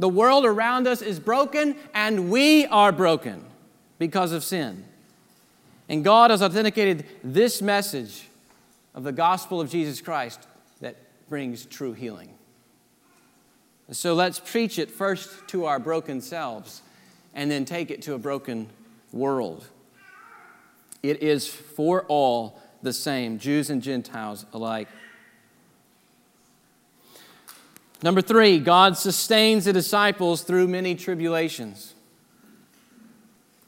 The 0.00 0.08
world 0.08 0.44
around 0.44 0.88
us 0.88 1.02
is 1.02 1.20
broken, 1.20 1.76
and 1.94 2.32
we 2.32 2.66
are 2.66 2.90
broken 2.90 3.44
because 4.00 4.32
of 4.32 4.42
sin. 4.42 4.82
And 5.88 6.02
God 6.02 6.32
has 6.32 6.42
authenticated 6.42 7.06
this 7.22 7.62
message 7.62 8.26
of 8.92 9.04
the 9.04 9.12
gospel 9.12 9.60
of 9.60 9.70
Jesus 9.70 10.00
Christ 10.00 10.48
brings 11.30 11.64
true 11.64 11.92
healing. 11.92 12.34
So 13.92 14.14
let's 14.14 14.38
preach 14.38 14.78
it 14.78 14.90
first 14.90 15.30
to 15.48 15.64
our 15.64 15.78
broken 15.78 16.20
selves 16.20 16.82
and 17.34 17.50
then 17.50 17.64
take 17.64 17.90
it 17.90 18.02
to 18.02 18.14
a 18.14 18.18
broken 18.18 18.68
world. 19.12 19.66
It 21.02 21.22
is 21.22 21.46
for 21.46 22.02
all 22.08 22.60
the 22.82 22.92
same, 22.92 23.38
Jews 23.38 23.70
and 23.70 23.80
Gentiles 23.80 24.44
alike. 24.52 24.88
Number 28.02 28.22
three, 28.22 28.58
God 28.58 28.96
sustains 28.96 29.66
the 29.66 29.72
disciples 29.72 30.42
through 30.42 30.66
many 30.66 30.94
tribulations. 30.94 31.94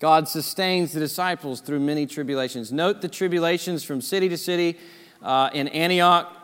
God 0.01 0.27
sustains 0.27 0.92
the 0.92 1.01
disciples 1.01 1.61
through 1.61 1.79
many 1.81 2.07
tribulations. 2.07 2.72
Note 2.72 3.03
the 3.03 3.09
tribulations 3.09 3.85
from 3.85 4.01
city 4.01 4.29
to 4.29 4.37
city. 4.37 4.79
Uh, 5.22 5.51
in 5.53 5.68
Antioch, 5.68 6.41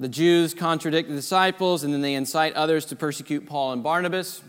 the 0.00 0.08
Jews 0.08 0.54
contradict 0.54 1.08
the 1.08 1.14
disciples, 1.14 1.82
and 1.82 1.92
then 1.92 2.02
they 2.02 2.14
incite 2.14 2.54
others 2.54 2.84
to 2.86 2.96
persecute 2.96 3.46
Paul 3.46 3.72
and 3.72 3.82
Barnabas. 3.82 4.42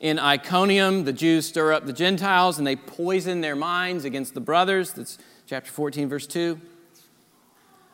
In 0.00 0.18
Iconium, 0.18 1.04
the 1.04 1.12
Jews 1.12 1.46
stir 1.46 1.72
up 1.72 1.86
the 1.86 1.92
Gentiles 1.92 2.58
and 2.58 2.66
they 2.66 2.76
poison 2.76 3.40
their 3.40 3.56
minds 3.56 4.04
against 4.04 4.34
the 4.34 4.40
brothers. 4.40 4.92
That's 4.92 5.18
chapter 5.46 5.70
14, 5.70 6.08
verse 6.08 6.26
2. 6.26 6.60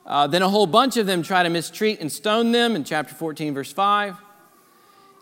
Uh, 0.07 0.27
then 0.27 0.43
a 0.43 0.49
whole 0.49 0.67
bunch 0.67 0.97
of 0.97 1.07
them 1.07 1.23
try 1.23 1.43
to 1.43 1.51
mistreat 1.51 2.01
and 2.01 2.11
stone 2.11 2.51
them 2.51 2.75
in 2.75 2.83
chapter 2.83 3.15
14, 3.15 3.55
verse 3.55 3.73
5. 3.73 4.17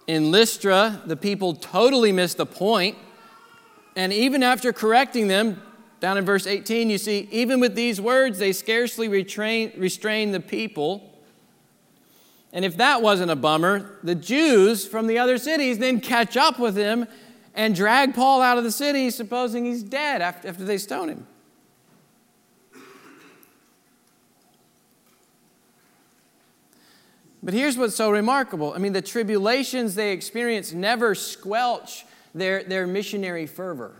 In 0.07 0.31
Lystra, 0.31 1.03
the 1.05 1.17
people 1.17 1.55
totally 1.55 2.13
miss 2.13 2.35
the 2.35 2.47
point. 2.47 2.97
And 3.97 4.13
even 4.13 4.43
after 4.43 4.73
correcting 4.73 5.29
them, 5.29 5.61
down 6.01 6.17
in 6.17 6.25
verse 6.25 6.47
18, 6.47 6.91
you 6.91 6.99
see, 6.99 7.29
even 7.33 7.61
with 7.61 7.75
these 7.75 8.01
words, 8.01 8.39
they 8.39 8.53
scarcely 8.53 9.09
restrain, 9.09 9.73
restrain 9.77 10.33
the 10.33 10.41
people. 10.41 11.13
And 12.53 12.65
if 12.65 12.77
that 12.77 13.03
wasn't 13.03 13.31
a 13.31 13.37
bummer, 13.37 13.99
the 14.03 14.15
Jews 14.15 14.87
from 14.87 15.07
the 15.07 15.19
other 15.19 15.39
cities 15.39 15.79
then 15.79 16.01
catch 16.01 16.37
up 16.37 16.59
with 16.59 16.77
him 16.77 17.07
and 17.55 17.75
drag 17.75 18.15
Paul 18.15 18.41
out 18.41 18.59
of 18.59 18.65
the 18.65 18.71
city, 18.71 19.11
supposing 19.11 19.65
he's 19.65 19.83
dead 19.83 20.23
after, 20.23 20.49
after 20.49 20.65
they 20.65 20.79
stone 20.79 21.09
him. 21.09 21.27
But 27.43 27.55
here's 27.55 27.77
what's 27.77 27.97
so 27.97 28.11
remarkable. 28.11 28.73
I 28.75 28.79
mean, 28.79 28.93
the 28.93 29.03
tribulations 29.03 29.95
they 29.95 30.13
experience 30.13 30.73
never 30.73 31.15
squelch 31.15 32.05
their, 32.35 32.63
their 32.63 32.87
missionary 32.87 33.47
fervor. 33.47 33.97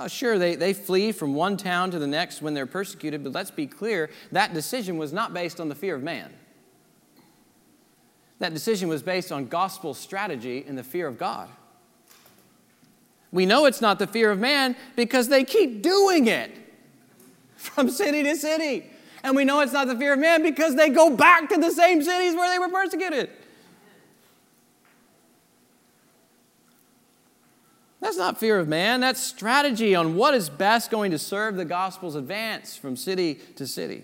Oh, 0.00 0.06
sure, 0.06 0.38
they, 0.38 0.54
they 0.54 0.74
flee 0.74 1.10
from 1.10 1.34
one 1.34 1.56
town 1.56 1.90
to 1.90 1.98
the 1.98 2.06
next 2.06 2.40
when 2.40 2.54
they're 2.54 2.66
persecuted, 2.66 3.24
but 3.24 3.32
let's 3.32 3.50
be 3.50 3.66
clear 3.66 4.10
that 4.30 4.54
decision 4.54 4.96
was 4.96 5.12
not 5.12 5.34
based 5.34 5.58
on 5.58 5.68
the 5.68 5.74
fear 5.74 5.96
of 5.96 6.04
man. 6.04 6.32
That 8.38 8.54
decision 8.54 8.88
was 8.88 9.02
based 9.02 9.32
on 9.32 9.46
gospel 9.46 9.94
strategy 9.94 10.64
and 10.68 10.78
the 10.78 10.84
fear 10.84 11.08
of 11.08 11.18
God. 11.18 11.48
We 13.32 13.44
know 13.44 13.64
it's 13.64 13.80
not 13.80 13.98
the 13.98 14.06
fear 14.06 14.30
of 14.30 14.38
man 14.38 14.76
because 14.94 15.26
they 15.26 15.42
keep 15.42 15.82
doing 15.82 16.28
it 16.28 16.52
from 17.56 17.90
city 17.90 18.22
to 18.22 18.36
city. 18.36 18.88
And 19.24 19.34
we 19.34 19.44
know 19.44 19.58
it's 19.60 19.72
not 19.72 19.88
the 19.88 19.96
fear 19.96 20.12
of 20.12 20.20
man 20.20 20.44
because 20.44 20.76
they 20.76 20.90
go 20.90 21.10
back 21.10 21.48
to 21.48 21.56
the 21.56 21.72
same 21.72 22.04
cities 22.04 22.36
where 22.36 22.48
they 22.48 22.60
were 22.60 22.68
persecuted. 22.68 23.30
That's 28.08 28.16
not 28.16 28.40
fear 28.40 28.58
of 28.58 28.66
man, 28.66 29.00
that's 29.00 29.20
strategy 29.20 29.94
on 29.94 30.14
what 30.14 30.32
is 30.32 30.48
best 30.48 30.90
going 30.90 31.10
to 31.10 31.18
serve 31.18 31.56
the 31.56 31.66
gospel's 31.66 32.14
advance 32.14 32.74
from 32.74 32.96
city 32.96 33.34
to 33.56 33.66
city. 33.66 34.02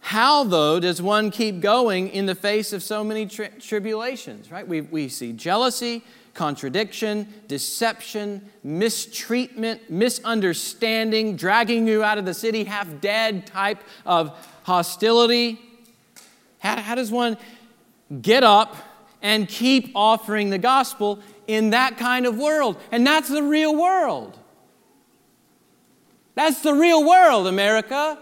How, 0.00 0.42
though, 0.42 0.80
does 0.80 1.00
one 1.00 1.30
keep 1.30 1.60
going 1.60 2.08
in 2.08 2.26
the 2.26 2.34
face 2.34 2.72
of 2.72 2.82
so 2.82 3.04
many 3.04 3.26
tri- 3.26 3.52
tribulations, 3.60 4.50
right? 4.50 4.66
We, 4.66 4.80
we 4.80 5.08
see 5.08 5.32
jealousy, 5.32 6.02
contradiction, 6.34 7.32
deception, 7.46 8.50
mistreatment, 8.64 9.88
misunderstanding, 9.88 11.36
dragging 11.36 11.86
you 11.86 12.02
out 12.02 12.18
of 12.18 12.24
the 12.24 12.34
city 12.34 12.64
half 12.64 12.88
dead 13.00 13.46
type 13.46 13.84
of 14.04 14.36
hostility. 14.64 15.60
How, 16.58 16.80
how 16.80 16.96
does 16.96 17.12
one 17.12 17.36
get 18.20 18.42
up 18.42 18.74
and 19.24 19.48
keep 19.48 19.90
offering 19.96 20.50
the 20.50 20.58
gospel 20.58 21.18
in 21.48 21.70
that 21.70 21.96
kind 21.96 22.26
of 22.26 22.36
world? 22.36 22.80
And 22.92 23.04
that's 23.04 23.28
the 23.28 23.42
real 23.42 23.74
world. 23.74 24.38
That's 26.36 26.60
the 26.60 26.74
real 26.74 27.04
world, 27.04 27.46
America. 27.46 28.18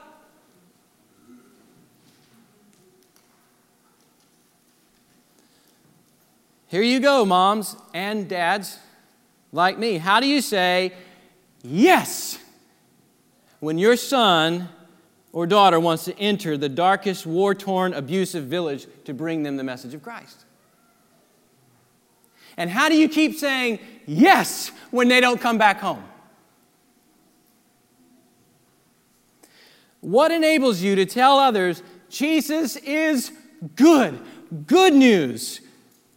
Here 6.68 6.82
you 6.82 7.00
go, 7.00 7.24
moms 7.24 7.76
and 7.92 8.28
dads 8.28 8.78
like 9.50 9.78
me. 9.78 9.98
How 9.98 10.20
do 10.20 10.26
you 10.26 10.40
say 10.40 10.92
yes 11.62 12.38
when 13.60 13.76
your 13.76 13.96
son 13.96 14.68
or 15.32 15.46
daughter 15.46 15.80
wants 15.80 16.04
to 16.04 16.18
enter 16.18 16.56
the 16.56 16.68
darkest, 16.68 17.26
war 17.26 17.54
torn, 17.54 17.92
abusive 17.92 18.44
village 18.44 18.86
to 19.04 19.12
bring 19.12 19.42
them 19.42 19.56
the 19.56 19.64
message 19.64 19.94
of 19.94 20.02
Christ? 20.02 20.41
And 22.56 22.70
how 22.70 22.88
do 22.88 22.96
you 22.96 23.08
keep 23.08 23.38
saying 23.38 23.78
yes 24.06 24.70
when 24.90 25.08
they 25.08 25.20
don't 25.20 25.40
come 25.40 25.58
back 25.58 25.80
home? 25.80 26.04
What 30.00 30.32
enables 30.32 30.82
you 30.82 30.96
to 30.96 31.06
tell 31.06 31.38
others 31.38 31.82
Jesus 32.08 32.76
is 32.76 33.32
good? 33.76 34.20
Good 34.66 34.94
news 34.94 35.60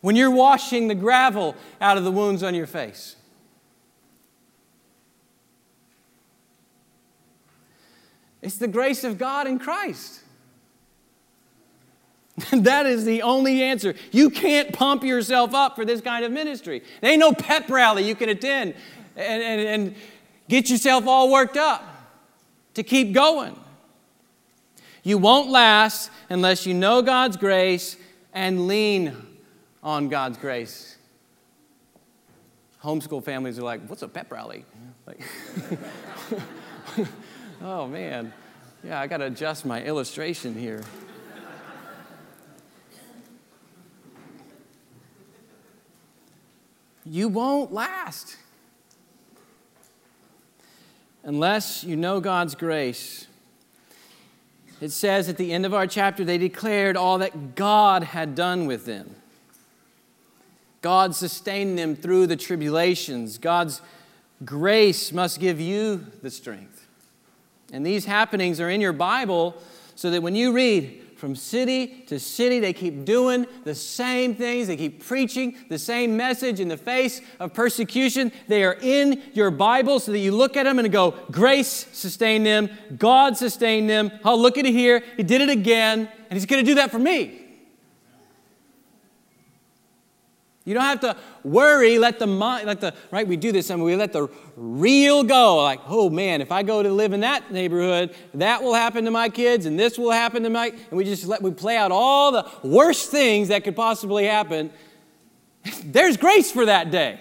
when 0.01 0.15
you're 0.15 0.31
washing 0.31 0.87
the 0.87 0.95
gravel 0.95 1.55
out 1.79 1.97
of 1.97 2.03
the 2.03 2.11
wounds 2.11 2.43
on 2.43 2.53
your 2.53 2.67
face. 2.67 3.15
It's 8.41 8.57
the 8.57 8.67
grace 8.67 9.03
of 9.03 9.17
God 9.17 9.47
in 9.47 9.57
Christ. 9.57 10.21
that 12.51 12.85
is 12.85 13.05
the 13.05 13.21
only 13.21 13.63
answer. 13.63 13.95
You 14.11 14.29
can't 14.29 14.73
pump 14.73 15.03
yourself 15.03 15.53
up 15.53 15.75
for 15.75 15.85
this 15.85 16.01
kind 16.01 16.25
of 16.25 16.31
ministry. 16.31 16.83
There 17.01 17.11
ain't 17.11 17.19
no 17.19 17.31
pep 17.31 17.69
rally 17.69 18.03
you 18.03 18.15
can 18.15 18.29
attend 18.29 18.75
and, 19.15 19.43
and, 19.43 19.61
and 19.61 19.95
get 20.49 20.69
yourself 20.69 21.07
all 21.07 21.31
worked 21.31 21.57
up 21.57 21.83
to 22.73 22.83
keep 22.83 23.13
going. 23.13 23.57
You 25.03 25.17
won't 25.17 25.49
last 25.49 26.11
unless 26.29 26.65
you 26.65 26.73
know 26.73 27.01
God's 27.01 27.37
grace 27.37 27.95
and 28.33 28.67
lean 28.67 29.15
on 29.81 30.09
God's 30.09 30.37
grace. 30.37 30.97
Homeschool 32.83 33.23
families 33.23 33.57
are 33.57 33.63
like, 33.63 33.87
what's 33.87 34.01
a 34.01 34.07
pep 34.07 34.31
rally? 34.31 34.65
Like, 35.07 35.21
oh 37.61 37.87
man, 37.87 38.33
yeah, 38.83 38.99
I 38.99 39.07
got 39.07 39.17
to 39.17 39.25
adjust 39.25 39.65
my 39.65 39.81
illustration 39.81 40.53
here. 40.53 40.83
You 47.05 47.27
won't 47.27 47.71
last 47.71 48.37
unless 51.23 51.83
you 51.83 51.95
know 51.95 52.19
God's 52.19 52.55
grace. 52.55 53.27
It 54.81 54.91
says 54.91 55.29
at 55.29 55.37
the 55.37 55.53
end 55.53 55.65
of 55.65 55.73
our 55.73 55.87
chapter, 55.87 56.23
they 56.23 56.37
declared 56.37 56.97
all 56.97 57.17
that 57.19 57.55
God 57.55 58.03
had 58.03 58.35
done 58.35 58.65
with 58.65 58.85
them. 58.85 59.15
God 60.81 61.15
sustained 61.15 61.79
them 61.79 61.95
through 61.95 62.27
the 62.27 62.35
tribulations. 62.35 63.37
God's 63.37 63.81
grace 64.43 65.11
must 65.11 65.39
give 65.39 65.59
you 65.59 66.05
the 66.21 66.29
strength. 66.29 66.87
And 67.73 67.85
these 67.85 68.05
happenings 68.05 68.59
are 68.59 68.69
in 68.69 68.81
your 68.81 68.93
Bible 68.93 69.55
so 69.95 70.11
that 70.11 70.21
when 70.21 70.35
you 70.35 70.53
read 70.53 71.04
from 71.15 71.35
city 71.35 72.03
to 72.07 72.19
city, 72.19 72.59
they 72.59 72.73
keep 72.73 73.05
doing 73.05 73.45
the 73.63 73.73
same 73.73 74.35
things. 74.35 74.67
They 74.67 74.77
keep 74.77 75.03
preaching 75.03 75.55
the 75.69 75.79
same 75.79 76.17
message 76.17 76.59
in 76.59 76.67
the 76.67 76.77
face 76.77 77.21
of 77.39 77.53
persecution. 77.53 78.31
They 78.47 78.63
are 78.63 78.77
in 78.81 79.23
your 79.33 79.49
Bible 79.51 79.99
so 79.99 80.11
that 80.11 80.19
you 80.19 80.31
look 80.31 80.57
at 80.57 80.63
them 80.63 80.77
and 80.77 80.91
go, 80.91 81.11
Grace 81.31 81.87
sustained 81.93 82.45
them, 82.45 82.69
God 82.97 83.37
sustained 83.37 83.89
them. 83.89 84.11
Oh, 84.23 84.35
look 84.35 84.57
at 84.57 84.65
it 84.65 84.73
here. 84.73 85.03
He 85.17 85.23
did 85.23 85.41
it 85.41 85.49
again, 85.49 86.09
and 86.29 86.33
He's 86.33 86.45
going 86.45 86.63
to 86.63 86.69
do 86.69 86.75
that 86.75 86.91
for 86.91 86.99
me. 86.99 87.44
You 90.65 90.73
don't 90.73 90.83
have 90.83 90.99
to 91.01 91.15
worry, 91.43 91.99
let 91.99 92.17
the 92.17 92.25
mind, 92.25 92.65
let 92.65 92.81
the, 92.81 92.95
right, 93.11 93.27
we 93.27 93.37
do 93.37 93.51
this 93.51 93.69
and 93.69 93.83
we 93.83 93.95
let 93.95 94.11
the 94.11 94.27
real 94.57 95.23
go. 95.23 95.57
Like, 95.57 95.79
oh 95.87 96.09
man, 96.09 96.41
if 96.41 96.51
I 96.51 96.63
go 96.63 96.81
to 96.81 96.91
live 96.91 97.13
in 97.13 97.19
that 97.19 97.51
neighborhood, 97.51 98.15
that 98.33 98.63
will 98.63 98.73
happen 98.73 99.05
to 99.05 99.11
my 99.11 99.29
kids 99.29 99.67
and 99.67 99.79
this 99.79 99.99
will 99.99 100.09
happen 100.09 100.41
to 100.41 100.49
my, 100.49 100.69
and 100.69 100.91
we 100.91 101.03
just 101.03 101.27
let, 101.27 101.43
we 101.43 101.51
play 101.51 101.77
out 101.77 101.91
all 101.91 102.31
the 102.31 102.49
worst 102.63 103.11
things 103.11 103.49
that 103.49 103.63
could 103.63 103.75
possibly 103.75 104.25
happen. 104.25 104.71
There's 105.83 106.17
grace 106.17 106.51
for 106.51 106.65
that 106.65 106.89
day. 106.89 107.19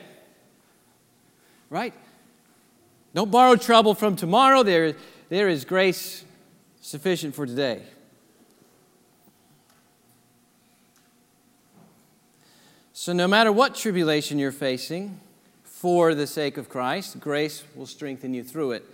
Right? 1.69 1.93
Don't 3.15 3.31
borrow 3.31 3.57
trouble 3.57 3.95
from 3.95 4.17
tomorrow. 4.17 4.63
There, 4.63 4.95
there 5.29 5.51
is 5.51 5.67
grace 5.67 6.25
sufficient 6.81 7.35
for 7.35 7.45
today. 7.45 7.83
So, 13.05 13.13
no 13.13 13.29
matter 13.29 13.53
what 13.53 13.75
tribulation 13.75 14.39
you're 14.39 14.51
facing, 14.51 15.21
for 15.63 16.15
the 16.15 16.27
sake 16.27 16.57
of 16.57 16.71
Christ, 16.71 17.21
grace 17.21 17.63
will 17.75 17.85
strengthen 17.85 18.33
you 18.33 18.43
through 18.43 18.71
it. 18.71 18.85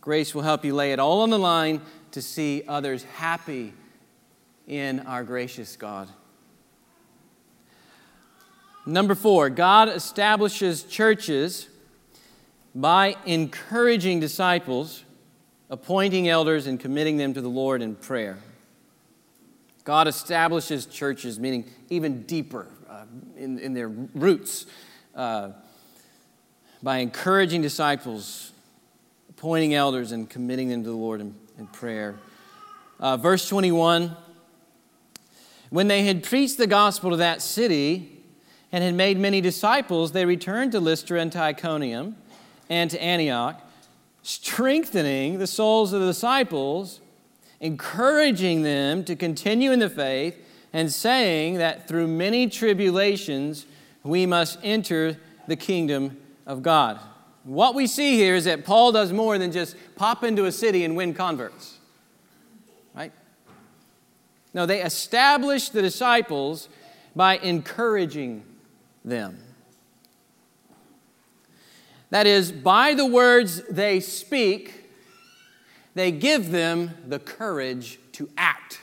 Grace 0.00 0.34
will 0.34 0.40
help 0.40 0.64
you 0.64 0.74
lay 0.74 0.92
it 0.92 0.98
all 0.98 1.20
on 1.20 1.28
the 1.28 1.38
line 1.38 1.82
to 2.12 2.22
see 2.22 2.62
others 2.66 3.04
happy 3.04 3.74
in 4.66 5.00
our 5.00 5.22
gracious 5.22 5.76
God. 5.76 6.08
Number 8.86 9.14
four, 9.14 9.50
God 9.50 9.90
establishes 9.90 10.84
churches 10.84 11.68
by 12.74 13.16
encouraging 13.26 14.18
disciples, 14.18 15.04
appointing 15.68 16.26
elders, 16.26 16.66
and 16.66 16.80
committing 16.80 17.18
them 17.18 17.34
to 17.34 17.42
the 17.42 17.50
Lord 17.50 17.82
in 17.82 17.96
prayer. 17.96 18.38
God 19.84 20.08
establishes 20.08 20.86
churches, 20.86 21.38
meaning 21.38 21.66
even 21.90 22.22
deeper, 22.22 22.66
in, 23.36 23.58
in 23.58 23.74
their 23.74 23.88
roots 23.88 24.66
uh, 25.14 25.50
by 26.82 26.98
encouraging 26.98 27.62
disciples, 27.62 28.52
appointing 29.30 29.74
elders, 29.74 30.12
and 30.12 30.28
committing 30.28 30.68
them 30.68 30.82
to 30.84 30.90
the 30.90 30.96
Lord 30.96 31.20
in, 31.20 31.34
in 31.58 31.66
prayer. 31.66 32.16
Uh, 33.00 33.16
verse 33.16 33.48
21 33.48 34.16
When 35.70 35.88
they 35.88 36.04
had 36.04 36.22
preached 36.22 36.58
the 36.58 36.66
gospel 36.66 37.10
to 37.10 37.16
that 37.16 37.42
city 37.42 38.22
and 38.72 38.84
had 38.84 38.94
made 38.94 39.18
many 39.18 39.40
disciples, 39.40 40.12
they 40.12 40.24
returned 40.24 40.72
to 40.72 40.80
Lystra 40.80 41.20
and 41.20 41.32
to 41.32 41.40
Iconium 41.40 42.16
and 42.68 42.90
to 42.90 43.02
Antioch, 43.02 43.60
strengthening 44.22 45.38
the 45.38 45.46
souls 45.46 45.92
of 45.92 46.00
the 46.00 46.06
disciples, 46.06 47.00
encouraging 47.60 48.62
them 48.62 49.04
to 49.04 49.16
continue 49.16 49.72
in 49.72 49.78
the 49.78 49.88
faith 49.88 50.45
and 50.76 50.92
saying 50.92 51.54
that 51.54 51.88
through 51.88 52.06
many 52.06 52.46
tribulations 52.50 53.64
we 54.02 54.26
must 54.26 54.58
enter 54.62 55.16
the 55.46 55.56
kingdom 55.56 56.18
of 56.46 56.62
God. 56.62 57.00
What 57.44 57.74
we 57.74 57.86
see 57.86 58.16
here 58.16 58.34
is 58.34 58.44
that 58.44 58.66
Paul 58.66 58.92
does 58.92 59.10
more 59.10 59.38
than 59.38 59.52
just 59.52 59.74
pop 59.94 60.22
into 60.22 60.44
a 60.44 60.52
city 60.52 60.84
and 60.84 60.94
win 60.94 61.14
converts. 61.14 61.78
Right? 62.94 63.10
No, 64.52 64.66
they 64.66 64.82
establish 64.82 65.70
the 65.70 65.80
disciples 65.80 66.68
by 67.14 67.38
encouraging 67.38 68.44
them. 69.02 69.38
That 72.10 72.26
is, 72.26 72.52
by 72.52 72.92
the 72.92 73.06
words 73.06 73.62
they 73.70 73.98
speak, 74.00 74.90
they 75.94 76.12
give 76.12 76.50
them 76.50 76.90
the 77.08 77.18
courage 77.18 77.98
to 78.12 78.28
act. 78.36 78.80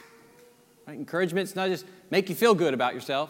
Encouragement's 0.94 1.56
not 1.56 1.70
just 1.70 1.86
make 2.10 2.30
you 2.30 2.36
feel 2.36 2.56
good 2.56 2.74
about 2.74 2.94
yourself. 2.94 3.30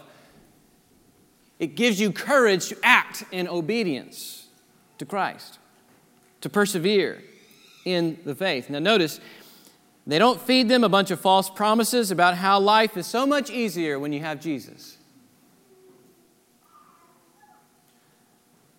It 1.59 1.75
gives 1.75 1.99
you 1.99 2.11
courage 2.11 2.67
to 2.69 2.77
act 2.83 3.23
in 3.31 3.47
obedience 3.47 4.47
to 4.97 5.05
Christ, 5.05 5.59
to 6.41 6.49
persevere 6.49 7.23
in 7.85 8.19
the 8.25 8.35
faith. 8.35 8.69
Now, 8.69 8.79
notice, 8.79 9.19
they 10.05 10.19
don't 10.19 10.41
feed 10.41 10.67
them 10.67 10.83
a 10.83 10.89
bunch 10.89 11.11
of 11.11 11.19
false 11.19 11.49
promises 11.49 12.11
about 12.11 12.35
how 12.35 12.59
life 12.59 12.97
is 12.97 13.07
so 13.07 13.25
much 13.25 13.49
easier 13.49 13.97
when 13.97 14.11
you 14.11 14.19
have 14.19 14.41
Jesus. 14.41 14.97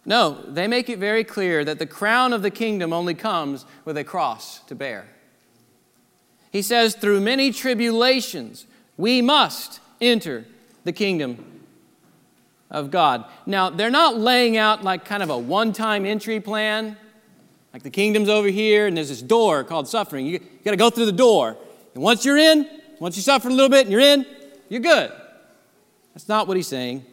No, 0.04 0.42
they 0.46 0.66
make 0.66 0.90
it 0.90 0.98
very 0.98 1.24
clear 1.24 1.64
that 1.64 1.78
the 1.78 1.86
crown 1.86 2.34
of 2.34 2.42
the 2.42 2.50
kingdom 2.50 2.92
only 2.92 3.14
comes 3.14 3.64
with 3.86 3.96
a 3.96 4.04
cross 4.04 4.60
to 4.64 4.74
bear. 4.74 5.06
He 6.50 6.60
says, 6.60 6.94
through 6.94 7.20
many 7.20 7.50
tribulations, 7.52 8.66
we 8.96 9.22
must 9.22 9.80
enter 10.00 10.44
the 10.84 10.92
kingdom 10.92 11.62
of 12.70 12.90
God. 12.90 13.24
Now, 13.46 13.70
they're 13.70 13.90
not 13.90 14.16
laying 14.16 14.56
out 14.56 14.82
like 14.82 15.04
kind 15.04 15.22
of 15.22 15.30
a 15.30 15.38
one 15.38 15.72
time 15.72 16.04
entry 16.04 16.40
plan, 16.40 16.96
like 17.72 17.82
the 17.82 17.90
kingdom's 17.90 18.28
over 18.28 18.48
here 18.48 18.86
and 18.86 18.96
there's 18.96 19.08
this 19.08 19.22
door 19.22 19.64
called 19.64 19.88
suffering. 19.88 20.26
You, 20.26 20.32
you 20.32 20.40
got 20.64 20.72
to 20.72 20.76
go 20.76 20.90
through 20.90 21.06
the 21.06 21.12
door. 21.12 21.56
And 21.94 22.02
once 22.02 22.24
you're 22.24 22.38
in, 22.38 22.68
once 23.00 23.16
you 23.16 23.22
suffer 23.22 23.48
a 23.48 23.52
little 23.52 23.68
bit 23.68 23.82
and 23.82 23.90
you're 23.90 24.00
in, 24.00 24.26
you're 24.68 24.80
good. 24.80 25.12
That's 26.14 26.28
not 26.28 26.46
what 26.46 26.56
he's 26.56 26.68
saying. 26.68 27.04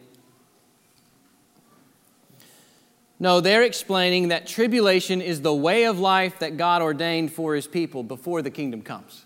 No, 3.18 3.40
they're 3.40 3.62
explaining 3.62 4.28
that 4.28 4.48
tribulation 4.48 5.20
is 5.20 5.42
the 5.42 5.54
way 5.54 5.84
of 5.84 6.00
life 6.00 6.40
that 6.40 6.56
God 6.56 6.82
ordained 6.82 7.32
for 7.32 7.54
his 7.54 7.68
people 7.68 8.02
before 8.02 8.42
the 8.42 8.50
kingdom 8.50 8.82
comes. 8.82 9.24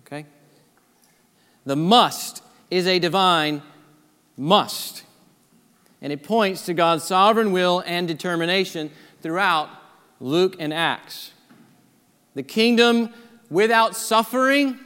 Okay? 0.00 0.26
The 1.64 1.76
must 1.76 2.42
is 2.70 2.86
a 2.86 2.98
divine 2.98 3.62
must. 4.36 5.04
And 6.00 6.12
it 6.12 6.22
points 6.22 6.66
to 6.66 6.74
God's 6.74 7.04
sovereign 7.04 7.52
will 7.52 7.82
and 7.86 8.08
determination 8.08 8.90
throughout 9.20 9.68
Luke 10.20 10.56
and 10.58 10.72
Acts. 10.74 11.32
The 12.34 12.42
kingdom 12.42 13.12
without 13.50 13.94
suffering, 13.94 14.78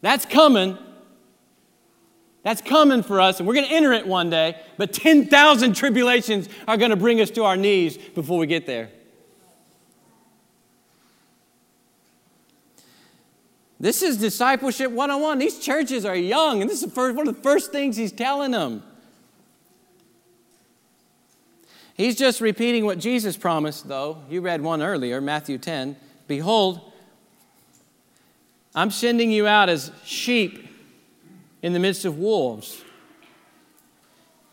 that's 0.00 0.24
coming. 0.24 0.78
That's 2.42 2.60
coming 2.60 3.02
for 3.02 3.20
us, 3.20 3.38
and 3.38 3.48
we're 3.48 3.54
going 3.54 3.66
to 3.66 3.72
enter 3.72 3.92
it 3.94 4.06
one 4.06 4.28
day, 4.28 4.60
but 4.76 4.92
10,000 4.92 5.74
tribulations 5.74 6.48
are 6.68 6.76
going 6.76 6.90
to 6.90 6.96
bring 6.96 7.20
us 7.22 7.30
to 7.32 7.44
our 7.44 7.56
knees 7.56 7.96
before 7.96 8.38
we 8.38 8.46
get 8.46 8.66
there. 8.66 8.90
This 13.84 14.00
is 14.00 14.16
discipleship 14.16 14.90
101. 14.92 15.38
These 15.38 15.58
churches 15.58 16.06
are 16.06 16.16
young, 16.16 16.62
and 16.62 16.70
this 16.70 16.82
is 16.82 16.90
first, 16.90 17.14
one 17.14 17.28
of 17.28 17.36
the 17.36 17.42
first 17.42 17.70
things 17.70 17.98
he's 17.98 18.12
telling 18.12 18.52
them. 18.52 18.82
He's 21.92 22.16
just 22.16 22.40
repeating 22.40 22.86
what 22.86 22.98
Jesus 22.98 23.36
promised, 23.36 23.86
though. 23.86 24.22
You 24.30 24.40
read 24.40 24.62
one 24.62 24.80
earlier, 24.80 25.20
Matthew 25.20 25.58
10. 25.58 25.96
Behold, 26.26 26.80
I'm 28.74 28.90
sending 28.90 29.30
you 29.30 29.46
out 29.46 29.68
as 29.68 29.92
sheep 30.02 30.66
in 31.60 31.74
the 31.74 31.78
midst 31.78 32.06
of 32.06 32.16
wolves. 32.16 32.82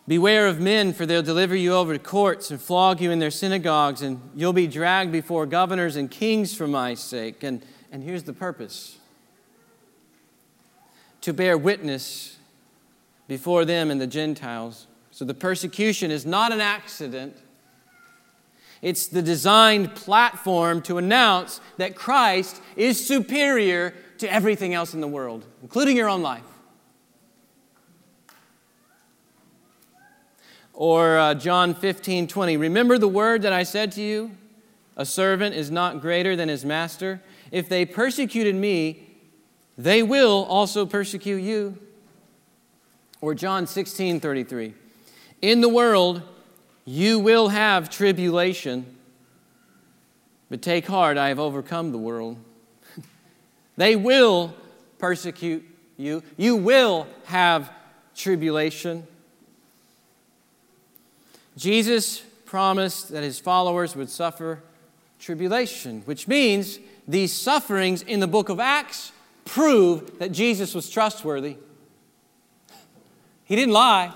Beware 0.09 0.47
of 0.47 0.59
men, 0.59 0.91
for 0.91 1.05
they'll 1.05 1.23
deliver 1.23 1.55
you 1.55 1.71
over 1.71 1.93
to 1.93 2.03
courts 2.03 2.51
and 2.51 2.59
flog 2.59 2.99
you 2.99 3.11
in 3.11 3.19
their 3.19 3.31
synagogues, 3.31 4.01
and 4.01 4.19
you'll 4.35 4.51
be 4.51 4.67
dragged 4.67 5.13
before 5.13 5.45
governors 5.45 5.95
and 5.95 6.11
kings 6.11 6.53
for 6.53 6.67
my 6.67 6.95
sake. 6.95 7.43
And, 7.43 7.65
and 7.93 8.03
here's 8.03 8.23
the 8.23 8.33
purpose 8.33 8.97
to 11.21 11.33
bear 11.33 11.57
witness 11.57 12.37
before 13.27 13.63
them 13.63 13.89
and 13.91 14.01
the 14.01 14.07
Gentiles. 14.07 14.87
So 15.11 15.25
the 15.25 15.33
persecution 15.33 16.11
is 16.11 16.25
not 16.25 16.51
an 16.51 16.61
accident. 16.61 17.37
It's 18.81 19.07
the 19.07 19.21
designed 19.21 19.93
platform 19.93 20.81
to 20.83 20.97
announce 20.97 21.61
that 21.77 21.95
Christ 21.95 22.61
is 22.75 23.05
superior 23.05 23.93
to 24.17 24.31
everything 24.31 24.73
else 24.73 24.93
in 24.93 25.01
the 25.01 25.07
world, 25.07 25.45
including 25.61 25.95
your 25.95 26.09
own 26.09 26.21
life. 26.21 26.43
Or 30.73 31.17
uh, 31.17 31.33
John 31.35 31.75
15, 31.75 32.27
20. 32.27 32.57
Remember 32.57 32.97
the 32.97 33.07
word 33.07 33.43
that 33.43 33.53
I 33.53 33.63
said 33.63 33.91
to 33.93 34.01
you? 34.01 34.31
A 34.97 35.05
servant 35.05 35.55
is 35.55 35.69
not 35.69 36.01
greater 36.01 36.35
than 36.35 36.49
his 36.49 36.65
master. 36.65 37.21
If 37.51 37.69
they 37.69 37.85
persecuted 37.85 38.55
me, 38.55 39.10
they 39.77 40.03
will 40.03 40.45
also 40.45 40.85
persecute 40.85 41.41
you. 41.41 41.77
Or 43.21 43.35
John 43.35 43.67
16 43.67 44.19
33. 44.19 44.73
In 45.41 45.61
the 45.61 45.69
world, 45.69 46.21
you 46.85 47.19
will 47.19 47.49
have 47.49 47.89
tribulation, 47.89 48.97
but 50.49 50.61
take 50.61 50.87
heart, 50.87 51.17
I 51.17 51.29
have 51.29 51.39
overcome 51.39 51.91
the 51.91 51.97
world. 51.97 52.37
they 53.77 53.95
will 53.95 54.53
persecute 54.97 55.63
you. 55.97 56.23
You 56.37 56.55
will 56.55 57.07
have 57.25 57.71
tribulation. 58.15 59.05
Jesus 61.55 62.19
promised 62.45 63.09
that 63.09 63.23
his 63.23 63.39
followers 63.39 63.95
would 63.95 64.09
suffer 64.09 64.61
tribulation, 65.19 66.01
which 66.05 66.27
means 66.27 66.79
these 67.07 67.31
sufferings 67.31 68.01
in 68.01 68.19
the 68.19 68.27
book 68.27 68.49
of 68.49 68.59
Acts 68.59 69.11
prove 69.45 70.19
that 70.19 70.31
Jesus 70.31 70.73
was 70.73 70.89
trustworthy. 70.89 71.57
He 73.43 73.55
didn't 73.55 73.73
lie. 73.73 74.13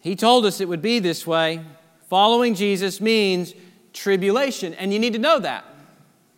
He 0.00 0.16
told 0.16 0.46
us 0.46 0.60
it 0.60 0.68
would 0.68 0.82
be 0.82 1.00
this 1.00 1.26
way. 1.26 1.64
Following 2.08 2.54
Jesus 2.54 3.00
means 3.00 3.52
tribulation, 3.92 4.72
and 4.74 4.92
you 4.92 4.98
need 4.98 5.12
to 5.12 5.18
know 5.18 5.38
that. 5.38 5.64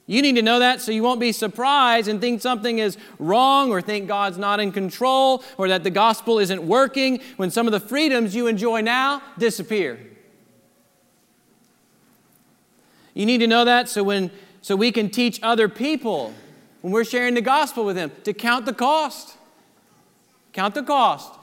You 0.06 0.22
need 0.22 0.34
to 0.34 0.42
know 0.42 0.58
that 0.58 0.80
so 0.80 0.90
you 0.90 1.04
won't 1.04 1.20
be 1.20 1.30
surprised 1.30 2.08
and 2.08 2.20
think 2.20 2.40
something 2.40 2.80
is 2.80 2.98
wrong 3.20 3.70
or 3.70 3.80
think 3.80 4.08
God's 4.08 4.38
not 4.38 4.58
in 4.58 4.72
control 4.72 5.44
or 5.56 5.68
that 5.68 5.84
the 5.84 5.90
gospel 5.90 6.40
isn't 6.40 6.60
working 6.60 7.20
when 7.36 7.52
some 7.52 7.68
of 7.68 7.72
the 7.72 7.78
freedoms 7.78 8.34
you 8.34 8.48
enjoy 8.48 8.80
now 8.80 9.22
disappear. 9.38 10.00
You 13.20 13.26
need 13.26 13.38
to 13.38 13.46
know 13.46 13.66
that 13.66 13.90
so 13.90 14.02
when 14.02 14.30
so 14.62 14.74
we 14.74 14.90
can 14.90 15.10
teach 15.10 15.40
other 15.42 15.68
people 15.68 16.32
when 16.80 16.90
we're 16.90 17.04
sharing 17.04 17.34
the 17.34 17.42
gospel 17.42 17.84
with 17.84 17.94
them 17.94 18.10
to 18.24 18.32
count 18.32 18.64
the 18.64 18.72
cost. 18.72 19.36
Count 20.54 20.74
the 20.74 20.82
cost. 20.82 21.34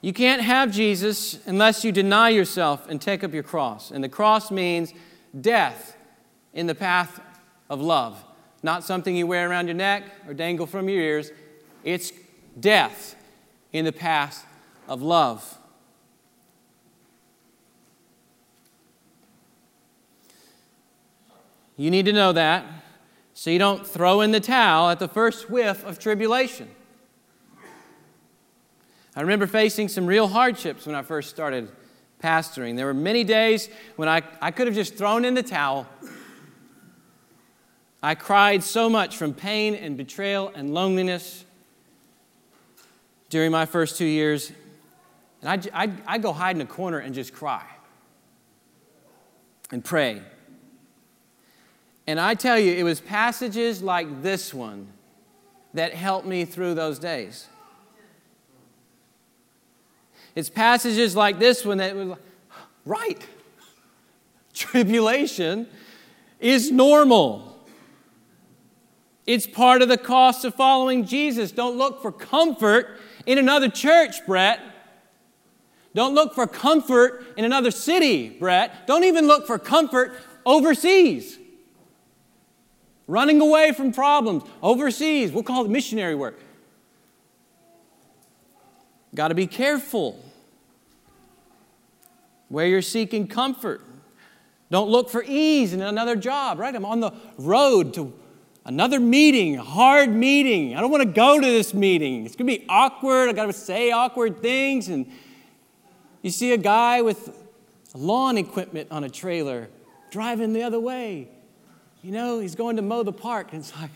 You 0.00 0.12
can't 0.12 0.42
have 0.42 0.72
Jesus 0.72 1.38
unless 1.46 1.84
you 1.84 1.92
deny 1.92 2.30
yourself 2.30 2.88
and 2.88 3.00
take 3.00 3.22
up 3.22 3.32
your 3.32 3.44
cross. 3.44 3.92
And 3.92 4.02
the 4.02 4.08
cross 4.08 4.50
means 4.50 4.92
death 5.40 5.96
in 6.52 6.66
the 6.66 6.74
path 6.74 7.20
of 7.70 7.80
love. 7.80 8.24
Not 8.64 8.82
something 8.82 9.14
you 9.14 9.28
wear 9.28 9.48
around 9.48 9.68
your 9.68 9.76
neck 9.76 10.02
or 10.26 10.34
dangle 10.34 10.66
from 10.66 10.88
your 10.88 11.00
ears. 11.00 11.30
It's 11.84 12.10
death 12.58 13.14
in 13.72 13.84
the 13.84 13.92
path 13.92 14.44
of 14.88 15.02
love. 15.02 15.58
You 21.76 21.90
need 21.90 22.06
to 22.06 22.12
know 22.12 22.32
that 22.32 22.64
so 23.34 23.50
you 23.50 23.58
don't 23.58 23.86
throw 23.86 24.22
in 24.22 24.30
the 24.30 24.40
towel 24.40 24.88
at 24.88 24.98
the 24.98 25.08
first 25.08 25.50
whiff 25.50 25.84
of 25.84 25.98
tribulation. 25.98 26.70
I 29.14 29.20
remember 29.20 29.46
facing 29.46 29.88
some 29.88 30.06
real 30.06 30.28
hardships 30.28 30.86
when 30.86 30.94
I 30.94 31.02
first 31.02 31.28
started 31.30 31.70
pastoring. 32.22 32.76
There 32.76 32.86
were 32.86 32.94
many 32.94 33.24
days 33.24 33.68
when 33.96 34.08
I, 34.08 34.22
I 34.40 34.50
could 34.50 34.66
have 34.66 34.74
just 34.74 34.94
thrown 34.94 35.24
in 35.24 35.34
the 35.34 35.42
towel. 35.42 35.86
I 38.02 38.14
cried 38.14 38.62
so 38.62 38.88
much 38.88 39.16
from 39.16 39.34
pain 39.34 39.74
and 39.74 39.96
betrayal 39.96 40.50
and 40.54 40.72
loneliness 40.72 41.44
during 43.28 43.50
my 43.50 43.66
first 43.66 43.98
two 43.98 44.06
years 44.06 44.50
and 45.40 45.50
I'd, 45.50 45.70
I'd, 45.72 45.92
I'd 46.06 46.22
go 46.22 46.32
hide 46.32 46.56
in 46.56 46.62
a 46.62 46.66
corner 46.66 46.98
and 46.98 47.14
just 47.14 47.32
cry 47.32 47.64
and 49.70 49.84
pray. 49.84 50.22
And 52.06 52.20
I 52.20 52.34
tell 52.34 52.58
you, 52.58 52.72
it 52.72 52.84
was 52.84 53.00
passages 53.00 53.82
like 53.82 54.22
this 54.22 54.54
one 54.54 54.88
that 55.74 55.92
helped 55.92 56.26
me 56.26 56.44
through 56.44 56.74
those 56.74 56.98
days. 56.98 57.48
It's 60.34 60.50
passages 60.50 61.16
like 61.16 61.38
this 61.38 61.64
one 61.64 61.78
that 61.78 61.96
was 61.96 62.16
right. 62.84 63.26
Tribulation 64.54 65.66
is 66.38 66.70
normal. 66.70 67.66
It's 69.26 69.46
part 69.46 69.82
of 69.82 69.88
the 69.88 69.98
cost 69.98 70.44
of 70.44 70.54
following 70.54 71.04
Jesus. 71.04 71.50
Don't 71.50 71.76
look 71.76 72.00
for 72.00 72.12
comfort 72.12 73.00
in 73.26 73.38
another 73.38 73.68
church, 73.68 74.24
Bret. 74.24 74.60
Don't 75.96 76.14
look 76.14 76.34
for 76.34 76.46
comfort 76.46 77.24
in 77.38 77.46
another 77.46 77.70
city, 77.70 78.28
Bret. 78.28 78.86
Don't 78.86 79.04
even 79.04 79.26
look 79.26 79.46
for 79.46 79.58
comfort 79.58 80.12
overseas. 80.44 81.38
Running 83.06 83.40
away 83.40 83.72
from 83.72 83.92
problems 83.92 84.42
overseas. 84.62 85.32
We'll 85.32 85.42
call 85.42 85.64
it 85.64 85.70
missionary 85.70 86.14
work. 86.14 86.38
Got 89.14 89.28
to 89.28 89.34
be 89.34 89.46
careful 89.46 90.22
where 92.50 92.66
you're 92.66 92.82
seeking 92.82 93.26
comfort. 93.26 93.80
Don't 94.70 94.90
look 94.90 95.08
for 95.08 95.24
ease 95.26 95.72
in 95.72 95.80
another 95.80 96.14
job, 96.14 96.58
right? 96.58 96.74
I'm 96.74 96.84
on 96.84 97.00
the 97.00 97.12
road 97.38 97.94
to 97.94 98.12
another 98.66 99.00
meeting, 99.00 99.54
hard 99.54 100.10
meeting. 100.10 100.76
I 100.76 100.82
don't 100.82 100.90
want 100.90 101.04
to 101.04 101.10
go 101.10 101.40
to 101.40 101.46
this 101.46 101.72
meeting. 101.72 102.26
It's 102.26 102.36
going 102.36 102.50
to 102.50 102.58
be 102.58 102.66
awkward. 102.68 103.30
I 103.30 103.32
got 103.32 103.46
to 103.46 103.54
say 103.54 103.92
awkward 103.92 104.42
things. 104.42 104.88
And 104.88 105.10
you 106.22 106.30
see 106.30 106.52
a 106.52 106.58
guy 106.58 107.02
with 107.02 107.36
lawn 107.94 108.36
equipment 108.36 108.88
on 108.90 109.04
a 109.04 109.08
trailer 109.08 109.68
driving 110.10 110.52
the 110.52 110.62
other 110.62 110.80
way. 110.80 111.28
You 112.02 112.12
know, 112.12 112.40
he's 112.40 112.54
going 112.54 112.76
to 112.76 112.82
mow 112.82 113.02
the 113.02 113.12
park. 113.12 113.48
And 113.52 113.60
it's 113.60 113.74
like, 113.80 113.90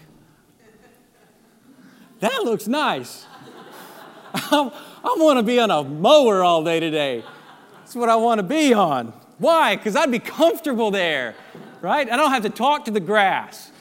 that 2.21 2.43
looks 2.45 2.67
nice. 2.67 3.27
I, 4.35 4.71
I 5.05 5.17
want 5.19 5.39
to 5.39 5.43
be 5.43 5.59
on 5.59 5.71
a 5.71 5.83
mower 5.83 6.43
all 6.43 6.63
day 6.65 6.81
today. 6.81 7.25
That's 7.79 7.95
what 7.95 8.09
I 8.09 8.17
want 8.17 8.39
to 8.39 8.43
be 8.43 8.73
on. 8.75 9.13
Why? 9.39 9.77
Because 9.77 9.97
I'd 9.97 10.11
be 10.11 10.19
comfortable 10.19 10.91
there, 10.91 11.35
right? 11.81 12.09
I 12.11 12.17
don't 12.17 12.31
have 12.31 12.43
to 12.43 12.51
talk 12.51 12.85
to 12.85 12.91
the 12.91 13.01
grass. 13.01 13.73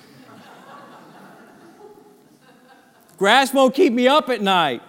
Grass 3.18 3.54
won't 3.54 3.76
keep 3.76 3.92
me 3.92 4.08
up 4.08 4.30
at 4.30 4.42
night. 4.42 4.82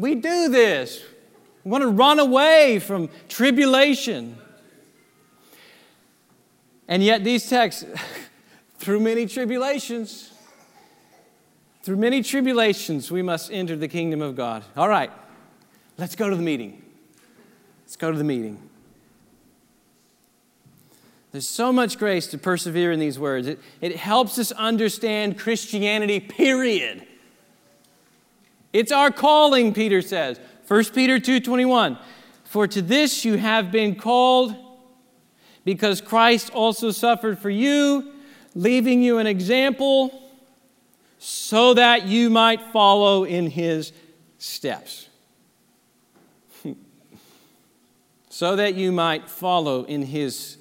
We 0.00 0.14
do 0.14 0.48
this. 0.48 1.02
We 1.62 1.70
want 1.70 1.82
to 1.82 1.88
run 1.88 2.18
away 2.18 2.78
from 2.78 3.10
tribulation. 3.28 4.38
And 6.88 7.04
yet, 7.04 7.22
these 7.22 7.48
texts, 7.48 7.84
through 8.78 9.00
many 9.00 9.26
tribulations, 9.26 10.32
through 11.82 11.98
many 11.98 12.22
tribulations, 12.22 13.10
we 13.10 13.20
must 13.20 13.52
enter 13.52 13.76
the 13.76 13.88
kingdom 13.88 14.22
of 14.22 14.36
God. 14.36 14.64
All 14.74 14.88
right, 14.88 15.10
let's 15.98 16.16
go 16.16 16.30
to 16.30 16.36
the 16.36 16.42
meeting. 16.42 16.82
Let's 17.84 17.96
go 17.96 18.10
to 18.10 18.16
the 18.16 18.24
meeting. 18.24 18.58
There's 21.32 21.46
so 21.46 21.72
much 21.72 21.98
grace 21.98 22.26
to 22.28 22.38
persevere 22.38 22.90
in 22.90 22.98
these 22.98 23.18
words. 23.18 23.46
It, 23.46 23.60
it 23.80 23.96
helps 23.96 24.38
us 24.38 24.50
understand 24.52 25.38
Christianity, 25.38 26.20
period. 26.20 27.06
It's 28.72 28.92
our 28.92 29.10
calling, 29.10 29.72
Peter 29.74 30.02
says. 30.02 30.38
1 30.66 30.94
Peter 30.94 31.18
2:21. 31.18 31.98
For 32.44 32.66
to 32.66 32.82
this 32.82 33.24
you 33.24 33.36
have 33.36 33.70
been 33.70 33.94
called 33.94 34.54
because 35.64 36.00
Christ 36.00 36.50
also 36.50 36.90
suffered 36.90 37.38
for 37.38 37.50
you, 37.50 38.12
leaving 38.54 39.02
you 39.02 39.18
an 39.18 39.26
example 39.26 40.22
so 41.18 41.74
that 41.74 42.06
you 42.06 42.30
might 42.30 42.62
follow 42.72 43.24
in 43.24 43.50
his 43.50 43.92
steps. 44.38 45.08
so 48.30 48.56
that 48.56 48.74
you 48.74 48.90
might 48.90 49.28
follow 49.28 49.84
in 49.84 50.02
his 50.02 50.56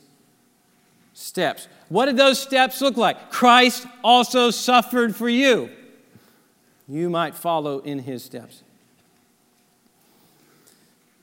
steps. 1.13 1.67
What 1.87 2.05
did 2.05 2.17
those 2.17 2.39
steps 2.41 2.81
look 2.81 2.97
like? 2.97 3.31
Christ 3.31 3.87
also 4.03 4.51
suffered 4.51 5.15
for 5.15 5.29
you. 5.29 5.69
You 6.89 7.09
might 7.09 7.35
follow 7.35 7.79
in 7.79 7.99
his 7.99 8.23
steps. 8.23 8.63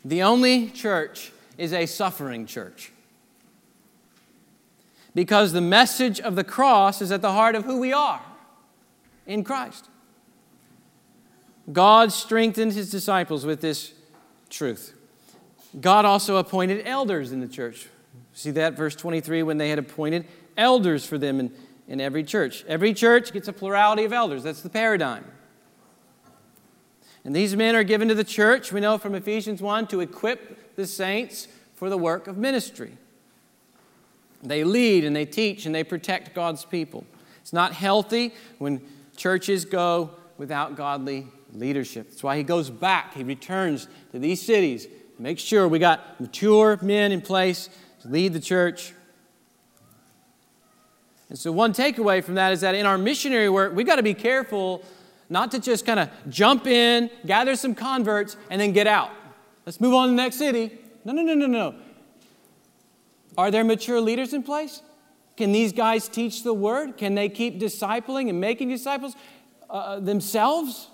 The 0.04 0.22
only 0.22 0.68
church 0.68 1.32
is 1.58 1.72
a 1.72 1.86
suffering 1.86 2.46
church. 2.46 2.92
Because 5.12 5.52
the 5.52 5.60
message 5.60 6.20
of 6.20 6.36
the 6.36 6.44
cross 6.44 7.02
is 7.02 7.10
at 7.10 7.20
the 7.20 7.32
heart 7.32 7.56
of 7.56 7.64
who 7.64 7.80
we 7.80 7.92
are 7.92 8.22
in 9.26 9.42
Christ. 9.42 9.88
God 11.72 12.12
strengthened 12.12 12.72
his 12.72 12.90
disciples 12.90 13.44
with 13.44 13.60
this 13.60 13.92
truth. 14.48 14.94
God 15.80 16.04
also 16.04 16.36
appointed 16.36 16.86
elders 16.86 17.32
in 17.32 17.40
the 17.40 17.48
church. 17.48 17.88
See 18.34 18.52
that, 18.52 18.74
verse 18.74 18.94
23, 18.94 19.42
when 19.42 19.58
they 19.58 19.70
had 19.70 19.80
appointed 19.80 20.26
elders 20.56 21.04
for 21.04 21.18
them 21.18 21.40
in, 21.40 21.50
in 21.88 22.00
every 22.00 22.22
church. 22.22 22.64
Every 22.68 22.94
church 22.94 23.32
gets 23.32 23.48
a 23.48 23.52
plurality 23.52 24.04
of 24.04 24.12
elders. 24.12 24.44
That's 24.44 24.62
the 24.62 24.70
paradigm. 24.70 25.24
And 27.26 27.34
these 27.34 27.56
men 27.56 27.74
are 27.74 27.82
given 27.82 28.06
to 28.06 28.14
the 28.14 28.22
church, 28.22 28.70
we 28.70 28.78
know 28.78 28.98
from 28.98 29.16
Ephesians 29.16 29.60
1, 29.60 29.88
to 29.88 29.98
equip 29.98 30.76
the 30.76 30.86
saints 30.86 31.48
for 31.74 31.90
the 31.90 31.98
work 31.98 32.28
of 32.28 32.36
ministry. 32.38 32.96
They 34.44 34.62
lead 34.62 35.04
and 35.04 35.16
they 35.16 35.24
teach 35.24 35.66
and 35.66 35.74
they 35.74 35.82
protect 35.82 36.36
God's 36.36 36.64
people. 36.64 37.04
It's 37.40 37.52
not 37.52 37.72
healthy 37.72 38.32
when 38.58 38.80
churches 39.16 39.64
go 39.64 40.12
without 40.38 40.76
godly 40.76 41.26
leadership. 41.52 42.10
That's 42.10 42.22
why 42.22 42.36
he 42.36 42.44
goes 42.44 42.70
back. 42.70 43.14
He 43.14 43.24
returns 43.24 43.88
to 44.12 44.20
these 44.20 44.40
cities, 44.40 44.86
to 44.86 44.92
make 45.18 45.40
sure 45.40 45.66
we 45.66 45.80
got 45.80 46.20
mature 46.20 46.78
men 46.80 47.10
in 47.10 47.20
place 47.20 47.68
to 48.02 48.08
lead 48.08 48.34
the 48.34 48.40
church. 48.40 48.92
And 51.28 51.36
so, 51.36 51.50
one 51.50 51.72
takeaway 51.72 52.22
from 52.22 52.36
that 52.36 52.52
is 52.52 52.60
that 52.60 52.76
in 52.76 52.86
our 52.86 52.96
missionary 52.96 53.48
work, 53.48 53.74
we've 53.74 53.84
got 53.84 53.96
to 53.96 54.04
be 54.04 54.14
careful 54.14 54.84
not 55.28 55.50
to 55.52 55.58
just 55.58 55.84
kind 55.84 56.00
of 56.00 56.10
jump 56.28 56.66
in, 56.66 57.10
gather 57.24 57.56
some 57.56 57.74
converts, 57.74 58.36
and 58.50 58.60
then 58.60 58.72
get 58.72 58.86
out. 58.86 59.10
Let's 59.64 59.80
move 59.80 59.94
on 59.94 60.08
to 60.08 60.10
the 60.12 60.16
next 60.16 60.36
city. 60.36 60.78
No, 61.04 61.12
no, 61.12 61.22
no, 61.22 61.34
no, 61.34 61.46
no. 61.46 61.74
Are 63.36 63.50
there 63.50 63.64
mature 63.64 64.00
leaders 64.00 64.32
in 64.32 64.42
place? 64.42 64.82
Can 65.36 65.52
these 65.52 65.72
guys 65.72 66.08
teach 66.08 66.42
the 66.42 66.54
word? 66.54 66.96
Can 66.96 67.14
they 67.14 67.28
keep 67.28 67.60
discipling 67.60 68.28
and 68.30 68.40
making 68.40 68.68
disciples 68.68 69.14
uh, 69.68 69.72
uh 69.72 70.00
themselves? 70.00 70.88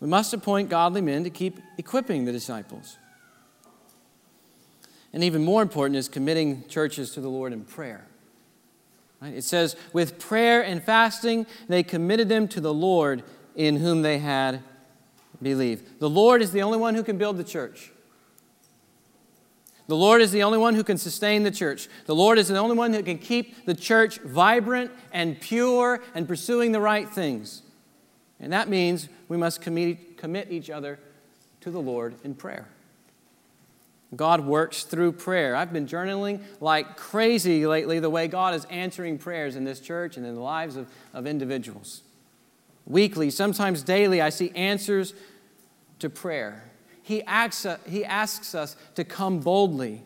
We 0.00 0.08
must 0.08 0.34
appoint 0.34 0.68
godly 0.68 1.00
men 1.00 1.24
to 1.24 1.30
keep 1.30 1.60
equipping 1.78 2.24
the 2.24 2.32
disciples. 2.32 2.98
And 5.12 5.22
even 5.22 5.44
more 5.44 5.62
important 5.62 5.96
is 5.96 6.08
committing 6.08 6.66
churches 6.68 7.12
to 7.12 7.20
the 7.20 7.30
Lord 7.30 7.52
in 7.52 7.64
prayer. 7.64 8.06
Right? 9.20 9.34
It 9.34 9.44
says, 9.44 9.76
with 9.92 10.18
prayer 10.18 10.62
and 10.62 10.82
fasting, 10.82 11.46
they 11.68 11.82
committed 11.82 12.28
them 12.28 12.48
to 12.48 12.60
the 12.60 12.74
Lord 12.74 13.22
in 13.54 13.76
whom 13.76 14.02
they 14.02 14.18
had 14.18 14.62
believed. 15.40 16.00
The 16.00 16.10
Lord 16.10 16.42
is 16.42 16.52
the 16.52 16.62
only 16.62 16.78
one 16.78 16.94
who 16.94 17.02
can 17.02 17.18
build 17.18 17.36
the 17.36 17.44
church. 17.44 17.90
The 19.86 19.96
Lord 19.96 20.22
is 20.22 20.32
the 20.32 20.42
only 20.42 20.58
one 20.58 20.74
who 20.74 20.84
can 20.84 20.96
sustain 20.96 21.42
the 21.42 21.50
church. 21.50 21.88
The 22.06 22.14
Lord 22.14 22.38
is 22.38 22.48
the 22.48 22.56
only 22.56 22.76
one 22.76 22.92
who 22.92 23.02
can 23.02 23.18
keep 23.18 23.66
the 23.66 23.74
church 23.74 24.18
vibrant 24.20 24.90
and 25.12 25.38
pure 25.38 26.02
and 26.14 26.26
pursuing 26.26 26.72
the 26.72 26.80
right 26.80 27.08
things. 27.08 27.62
And 28.40 28.52
that 28.52 28.68
means 28.68 29.08
we 29.28 29.36
must 29.36 29.60
commit, 29.60 30.16
commit 30.16 30.50
each 30.50 30.70
other 30.70 30.98
to 31.60 31.70
the 31.70 31.80
Lord 31.80 32.14
in 32.24 32.34
prayer. 32.34 32.68
God 34.16 34.44
works 34.44 34.84
through 34.84 35.12
prayer. 35.12 35.56
I've 35.56 35.72
been 35.72 35.86
journaling 35.86 36.42
like 36.60 36.96
crazy 36.96 37.66
lately 37.66 37.98
the 38.00 38.10
way 38.10 38.28
God 38.28 38.54
is 38.54 38.64
answering 38.66 39.18
prayers 39.18 39.56
in 39.56 39.64
this 39.64 39.80
church 39.80 40.16
and 40.16 40.26
in 40.26 40.34
the 40.34 40.40
lives 40.40 40.76
of, 40.76 40.88
of 41.12 41.26
individuals. 41.26 42.02
Weekly, 42.86 43.30
sometimes 43.30 43.82
daily, 43.82 44.20
I 44.20 44.28
see 44.28 44.50
answers 44.50 45.14
to 46.00 46.10
prayer. 46.10 46.64
He 47.02 47.22
asks, 47.22 47.66
uh, 47.66 47.78
he 47.86 48.04
asks 48.04 48.54
us 48.54 48.76
to 48.94 49.04
come 49.04 49.40
boldly 49.40 50.02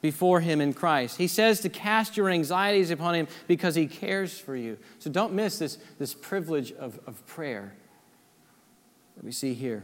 before 0.00 0.40
Him 0.40 0.60
in 0.60 0.72
Christ. 0.72 1.18
He 1.18 1.26
says 1.26 1.60
to 1.60 1.68
cast 1.68 2.16
your 2.16 2.28
anxieties 2.28 2.90
upon 2.90 3.14
Him 3.14 3.28
because 3.46 3.74
He 3.74 3.86
cares 3.86 4.38
for 4.38 4.54
you. 4.54 4.78
So 4.98 5.10
don't 5.10 5.32
miss 5.32 5.58
this, 5.58 5.78
this 5.98 6.14
privilege 6.14 6.72
of, 6.72 6.98
of 7.06 7.24
prayer 7.26 7.74
that 9.16 9.24
we 9.24 9.32
see 9.32 9.54
here. 9.54 9.82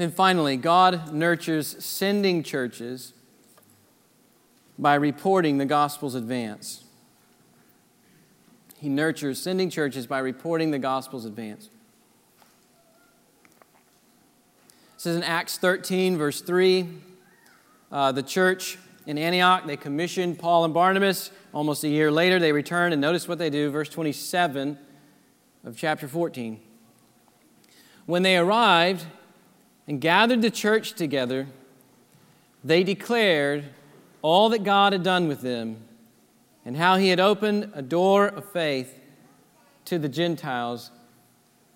Then 0.00 0.10
finally, 0.10 0.56
God 0.56 1.12
nurtures 1.12 1.76
sending 1.84 2.42
churches 2.42 3.12
by 4.78 4.94
reporting 4.94 5.58
the 5.58 5.66
gospel's 5.66 6.14
advance. 6.14 6.84
He 8.78 8.88
nurtures 8.88 9.42
sending 9.42 9.68
churches 9.68 10.06
by 10.06 10.20
reporting 10.20 10.70
the 10.70 10.78
gospel's 10.78 11.26
advance. 11.26 11.68
This 14.94 15.04
is 15.04 15.16
in 15.16 15.22
Acts 15.22 15.58
13, 15.58 16.16
verse 16.16 16.40
3, 16.40 16.88
uh, 17.92 18.12
the 18.12 18.22
church 18.22 18.78
in 19.04 19.18
Antioch, 19.18 19.66
they 19.66 19.76
commissioned 19.76 20.38
Paul 20.38 20.64
and 20.64 20.72
Barnabas. 20.72 21.30
Almost 21.52 21.84
a 21.84 21.88
year 21.88 22.10
later, 22.10 22.38
they 22.38 22.52
return, 22.52 22.94
and 22.94 23.02
notice 23.02 23.28
what 23.28 23.36
they 23.36 23.50
do, 23.50 23.68
verse 23.68 23.90
27 23.90 24.78
of 25.62 25.76
chapter 25.76 26.08
14. 26.08 26.58
When 28.06 28.22
they 28.22 28.38
arrived 28.38 29.04
and 29.90 30.00
gathered 30.00 30.40
the 30.40 30.52
church 30.52 30.92
together, 30.92 31.48
they 32.62 32.84
declared 32.84 33.64
all 34.22 34.48
that 34.50 34.62
God 34.62 34.92
had 34.92 35.02
done 35.02 35.26
with 35.26 35.40
them 35.40 35.78
and 36.64 36.76
how 36.76 36.94
he 36.94 37.08
had 37.08 37.18
opened 37.18 37.72
a 37.74 37.82
door 37.82 38.28
of 38.28 38.48
faith 38.52 39.00
to 39.86 39.98
the 39.98 40.08
Gentiles, 40.08 40.92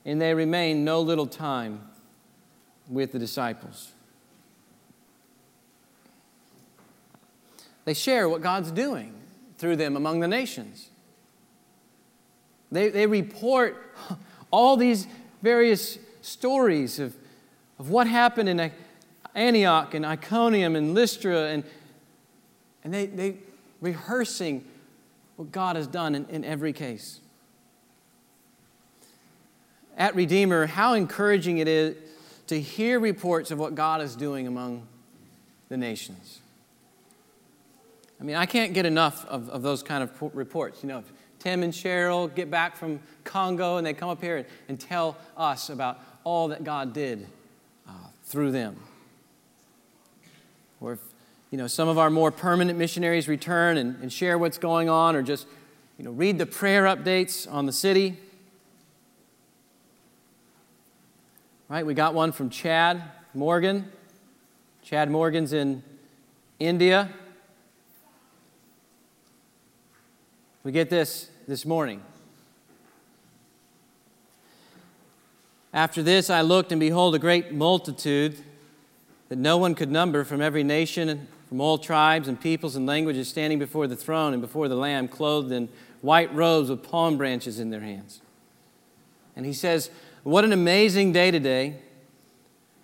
and 0.05 0.21
they 0.21 0.33
remained 0.33 0.85
no 0.85 1.01
little 1.01 1.27
time 1.27 1.89
with 2.89 3.11
the 3.11 3.19
disciples. 3.19 3.91
They 7.85 7.95
share 7.95 8.29
what 8.29 8.43
God's 8.43 8.71
doing 8.71 9.13
through 9.59 9.75
them 9.75 9.97
among 9.97 10.21
the 10.21 10.29
nations. 10.29 10.89
They, 12.71 12.91
they 12.91 13.09
report 13.09 13.93
all 14.53 14.77
these 14.77 15.09
various 15.43 15.99
stories 16.23 17.01
of, 17.01 17.17
of 17.79 17.91
what 17.91 18.07
happened 18.07 18.49
in 18.49 18.71
Antioch 19.35 19.95
and 19.95 20.07
Iconium 20.07 20.77
and 20.77 20.95
Lystra, 20.95 21.49
and, 21.49 21.65
and 22.85 22.95
they, 22.95 23.07
they 23.07 23.37
rehearsing 23.81 24.65
what 25.37 25.51
God 25.51 25.77
has 25.77 25.87
done 25.87 26.15
in, 26.15 26.27
in 26.27 26.45
every 26.45 26.73
case. 26.73 27.21
At 29.97 30.15
Redeemer, 30.15 30.67
how 30.67 30.95
encouraging 30.95 31.59
it 31.59 31.69
is 31.69 31.97
to 32.47 32.61
hear 32.61 33.01
reports 33.01 33.51
of 33.51 33.59
what 33.59 33.75
God 33.75 34.01
is 34.01 34.17
doing 34.17 34.47
among 34.47 34.87
the 35.69 35.77
nations. 35.77 36.41
I 38.21 38.25
mean, 38.25 38.37
I 38.37 38.47
can't 38.47 38.75
get 38.75 38.87
enough 38.87 39.25
of, 39.27 39.49
of 39.51 39.63
those 39.63 39.83
kind 39.83 40.03
of 40.03 40.11
reports. 40.35 40.83
You 40.83 40.89
know, 40.89 41.05
Tim 41.39 41.63
and 41.63 41.73
Cheryl 41.73 42.33
get 42.35 42.51
back 42.51 42.77
from 42.77 43.01
Congo 43.25 43.77
and 43.77 43.87
they 43.87 43.95
come 43.95 44.09
up 44.09 44.21
here 44.21 44.39
and, 44.39 44.47
and 44.69 44.81
tell 44.81 45.17
us 45.37 45.69
about 45.71 46.01
all 46.23 46.49
that 46.49 46.65
God 46.65 46.93
did 46.93 47.27
through 48.35 48.51
them. 48.51 48.77
Or 50.81 50.95
if, 50.95 50.99
you 51.53 51.57
know, 51.57 51.69
some 51.69 51.89
of 51.89 51.99
our 51.99 52.11
more 52.11 52.33
permanent 52.33 52.77
missionaries 52.77 53.29
return 53.29 53.77
and, 53.77 53.95
and 54.03 54.13
share 54.13 54.37
what's 54.39 54.59
going 54.59 54.89
on 54.89 55.15
or 55.15 55.23
just, 55.23 55.47
you 55.99 56.05
know, 56.05 56.11
read 56.11 56.39
the 56.39 56.45
prayer 56.45 56.83
updates 56.83 57.49
on 57.49 57.67
the 57.67 57.73
city. 57.73 58.17
Right? 61.69 61.87
We 61.87 61.95
got 61.95 62.13
one 62.13 62.33
from 62.33 62.51
Chad 62.51 63.05
Morgan. 63.35 63.93
Chad 64.83 65.13
Morgan's 65.13 65.53
in 65.53 65.85
India. 66.59 67.11
We 70.65 70.73
get 70.73 70.91
this 70.91 71.31
this 71.47 71.65
morning. 71.65 72.03
After 75.75 76.05
this, 76.05 76.31
I 76.31 76.41
looked, 76.41 76.71
and 76.71 76.79
behold, 76.79 77.17
a 77.17 77.19
great 77.19 77.53
multitude 77.53 78.39
that 79.29 79.39
no 79.39 79.59
one 79.59 79.75
could 79.75 79.91
number 79.91 80.23
from 80.23 80.41
every 80.41 80.63
nation 80.63 81.27
from 81.49 81.61
all 81.61 81.79
tribes 81.79 82.29
and 82.29 82.41
peoples 82.41 82.77
and 82.77 82.87
languages 82.87 83.29
standing 83.29 83.59
before 83.59 83.89
the 83.89 83.97
throne 83.97 84.33
and 84.33 84.41
before 84.41 84.69
the 84.69 84.77
Lamb, 84.77 85.09
clothed 85.09 85.51
in 85.51 85.69
white 86.01 86.33
robes 86.33 86.71
with 86.71 86.85
palm 86.85 87.19
branches 87.19 87.59
in 87.59 87.71
their 87.71 87.81
hands. 87.81 88.21
And 89.35 89.45
he 89.45 89.53
says, 89.53 89.91
What 90.23 90.45
an 90.45 90.53
amazing 90.53 91.11
day 91.13 91.33
today. 91.33 91.81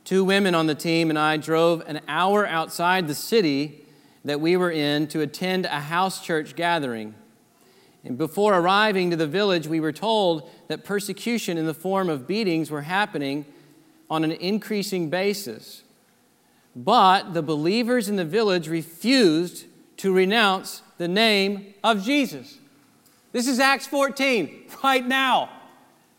Two 0.05 0.25
women 0.25 0.57
on 0.57 0.67
the 0.67 0.75
team 0.75 1.11
and 1.11 1.19
I 1.19 1.37
drove 1.37 1.85
an 1.87 2.01
hour 2.09 2.45
outside 2.45 3.07
the 3.07 3.15
city 3.15 3.87
that 4.25 4.41
we 4.41 4.57
were 4.57 4.71
in 4.71 5.07
to 5.09 5.21
attend 5.21 5.65
a 5.67 5.81
house 5.81 6.25
church 6.25 6.57
gathering. 6.57 7.15
And 8.05 8.17
before 8.17 8.55
arriving 8.55 9.11
to 9.11 9.17
the 9.17 9.27
village, 9.27 9.67
we 9.67 9.81
were 9.81 9.93
told 9.93 10.49
that 10.69 10.85
persecution 10.85 11.59
in 11.59 11.67
the 11.67 11.75
form 11.75 12.09
of 12.09 12.27
beatings 12.27 12.71
were 12.71 12.83
happening 12.83 13.45
on 14.09 14.25
an 14.25 14.33
increasing 14.33 15.11
basis. 15.11 15.83
But 16.75 17.35
the 17.35 17.43
believers 17.43 18.09
in 18.09 18.17
the 18.17 18.25
village 18.25 18.69
refused 18.69 19.67
to 19.99 20.13
renounce 20.13 20.83
the 20.99 21.09
name 21.09 21.75
of 21.85 22.03
Jesus. 22.03 22.59
This 23.33 23.47
is 23.47 23.61
Acts 23.61 23.87
14, 23.87 24.65
right 24.83 25.07
now. 25.07 25.51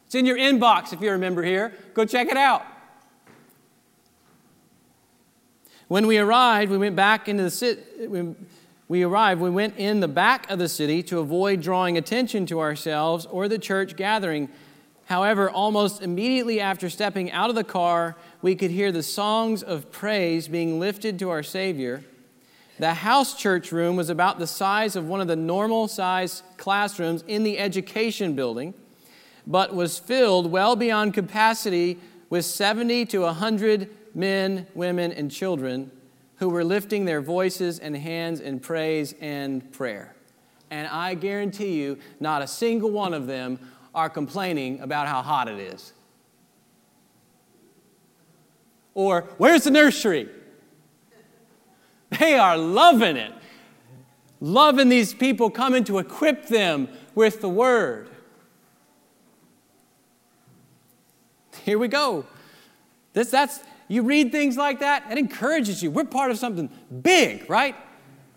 It's 0.06 0.16
in 0.16 0.26
your 0.26 0.38
inbox 0.38 0.94
if 0.94 1.02
you 1.02 1.12
remember 1.12 1.42
here. 1.42 1.74
Go 1.94 2.06
check 2.06 2.28
it 2.30 2.38
out. 2.38 2.66
When 5.88 6.08
we 6.08 6.20
arrived, 6.20 6.72
we 6.72 6.78
went 6.78 6.96
back 6.96 7.28
into 7.28 7.44
the 7.44 7.52
city 7.52 7.82
we 8.92 9.04
arrived, 9.04 9.40
we 9.40 9.50
went 9.50 9.78
in 9.78 10.02
the 10.02 10.08
back 10.10 10.52
of 10.52 10.60
the 10.60 10.68
city 10.68 11.02
to 11.02 11.20
avoid 11.20 11.62
drawing 11.62 11.98
attention 11.98 12.46
to 12.46 12.60
ourselves 12.60 13.26
or 13.28 13.48
the 13.48 13.58
church 13.58 13.96
gathering. 13.96 14.50
However, 15.06 15.50
almost 15.50 16.02
immediately 16.02 16.60
after 16.60 16.90
stepping 16.90 17.32
out 17.32 17.50
of 17.50 17.56
the 17.56 17.64
car, 17.64 18.18
we 18.42 18.54
could 18.54 18.70
hear 18.70 18.92
the 18.92 19.02
songs 19.02 19.64
of 19.64 19.94
praise 19.94 20.50
being 20.50 20.78
lifted 20.78 21.18
to 21.20 21.30
our 21.30 21.42
Savior. 21.42 22.04
The 22.80 22.96
house 22.96 23.34
church 23.34 23.72
room 23.72 23.96
was 23.96 24.10
about 24.10 24.40
the 24.40 24.48
size 24.48 24.98
of 24.98 25.08
one 25.08 25.22
of 25.22 25.28
the 25.30 25.38
normal 25.38 25.88
size 25.88 26.44
classrooms 26.58 27.24
in 27.30 27.44
the 27.44 27.60
education 27.60 28.36
building, 28.36 28.74
but 29.48 29.74
was 29.74 30.00
filled 30.00 30.52
well 30.52 30.76
beyond 30.76 31.14
capacity 31.14 31.98
with 32.30 32.44
70 32.44 33.06
to 33.06 33.20
100 33.20 33.90
men, 34.14 34.68
women, 34.76 35.14
and 35.14 35.32
children 35.32 35.92
who 36.42 36.50
were 36.50 36.64
lifting 36.64 37.06
their 37.06 37.22
voices 37.22 37.78
and 37.78 37.96
hands 37.96 38.40
in 38.40 38.60
praise 38.60 39.14
and 39.22 39.72
prayer. 39.72 40.16
And 40.72 40.88
I 40.88 41.14
guarantee 41.14 41.74
you, 41.74 42.00
not 42.20 42.42
a 42.42 42.48
single 42.48 42.90
one 42.90 43.14
of 43.14 43.28
them 43.28 43.60
are 43.94 44.10
complaining 44.10 44.80
about 44.80 45.08
how 45.08 45.22
hot 45.22 45.48
it 45.48 45.60
is. 45.60 45.94
Or, 48.96 49.30
where's 49.38 49.66
the 49.66 49.70
nursery? 49.70 50.30
They 52.18 52.34
are 52.40 52.58
loving 52.58 53.18
it. 53.18 53.34
Loving 54.40 54.90
these 54.90 55.14
people 55.14 55.52
coming 55.52 55.84
to 55.84 56.00
equip 56.00 56.48
them 56.48 56.88
with 57.14 57.42
the 57.42 57.50
word. 57.50 58.10
Here 61.66 61.78
we 61.78 61.88
go. 61.88 62.26
This, 63.14 63.30
that's, 63.30 63.60
you 63.92 64.04
read 64.04 64.32
things 64.32 64.56
like 64.56 64.80
that, 64.80 65.12
it 65.12 65.18
encourages 65.18 65.84
you. 65.84 65.92
We're 65.92 66.06
part 66.06 66.32
of 66.32 66.38
something 66.38 66.70
big, 67.02 67.50
right? 67.50 67.76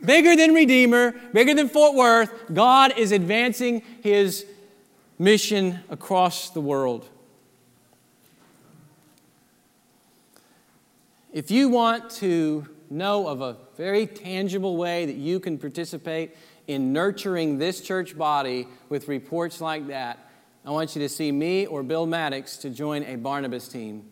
Bigger 0.05 0.35
than 0.35 0.53
Redeemer, 0.53 1.13
bigger 1.33 1.55
than 1.55 1.69
Fort 1.69 1.95
Worth. 1.95 2.33
God 2.53 2.99
is 2.99 3.13
advancing 3.13 3.83
his 4.03 4.47
mission 5.17 5.79
across 5.89 6.51
the 6.51 6.61
world. 6.61 7.09
If 11.33 11.53
you 11.53 11.69
want 11.69 12.11
to 12.13 12.69
know 12.91 13.29
of 13.29 13.41
a 13.41 13.57
very 13.77 14.09
tangible 14.09 14.77
way 14.77 15.07
that 15.07 15.17
you 15.17 15.39
can 15.39 15.59
participate 15.59 16.37
in 16.67 16.93
nurturing 16.93 17.59
this 17.59 17.81
church 17.81 18.19
body 18.19 18.67
with 18.89 19.07
reports 19.07 19.61
like 19.61 19.87
that, 19.87 20.19
I 20.65 20.71
want 20.71 20.97
you 20.97 21.03
to 21.03 21.09
see 21.09 21.31
me 21.31 21.67
or 21.67 21.85
Bill 21.85 22.07
Maddox 22.07 22.57
to 22.59 22.71
join 22.71 23.05
a 23.05 23.15
Barnabas 23.15 23.69
team. 23.69 24.11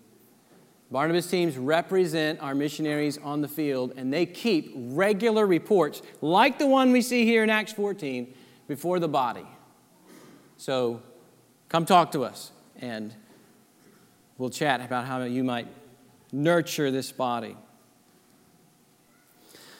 Barnabas 0.92 1.26
teams 1.26 1.56
represent 1.56 2.42
our 2.42 2.54
missionaries 2.54 3.16
on 3.16 3.40
the 3.40 3.48
field, 3.48 3.94
and 3.96 4.12
they 4.12 4.26
keep 4.26 4.74
regular 4.76 5.46
reports, 5.46 6.02
like 6.20 6.58
the 6.58 6.66
one 6.66 6.92
we 6.92 7.00
see 7.00 7.24
here 7.24 7.42
in 7.42 7.48
Acts 7.48 7.72
14, 7.72 8.32
before 8.68 9.00
the 9.00 9.08
body. 9.08 9.46
So 10.58 11.00
come 11.70 11.86
talk 11.86 12.12
to 12.12 12.24
us, 12.24 12.52
and 12.78 13.14
we'll 14.36 14.50
chat 14.50 14.82
about 14.82 15.06
how 15.06 15.22
you 15.24 15.42
might 15.42 15.66
nurture 16.30 16.90
this 16.90 17.10
body. 17.10 17.56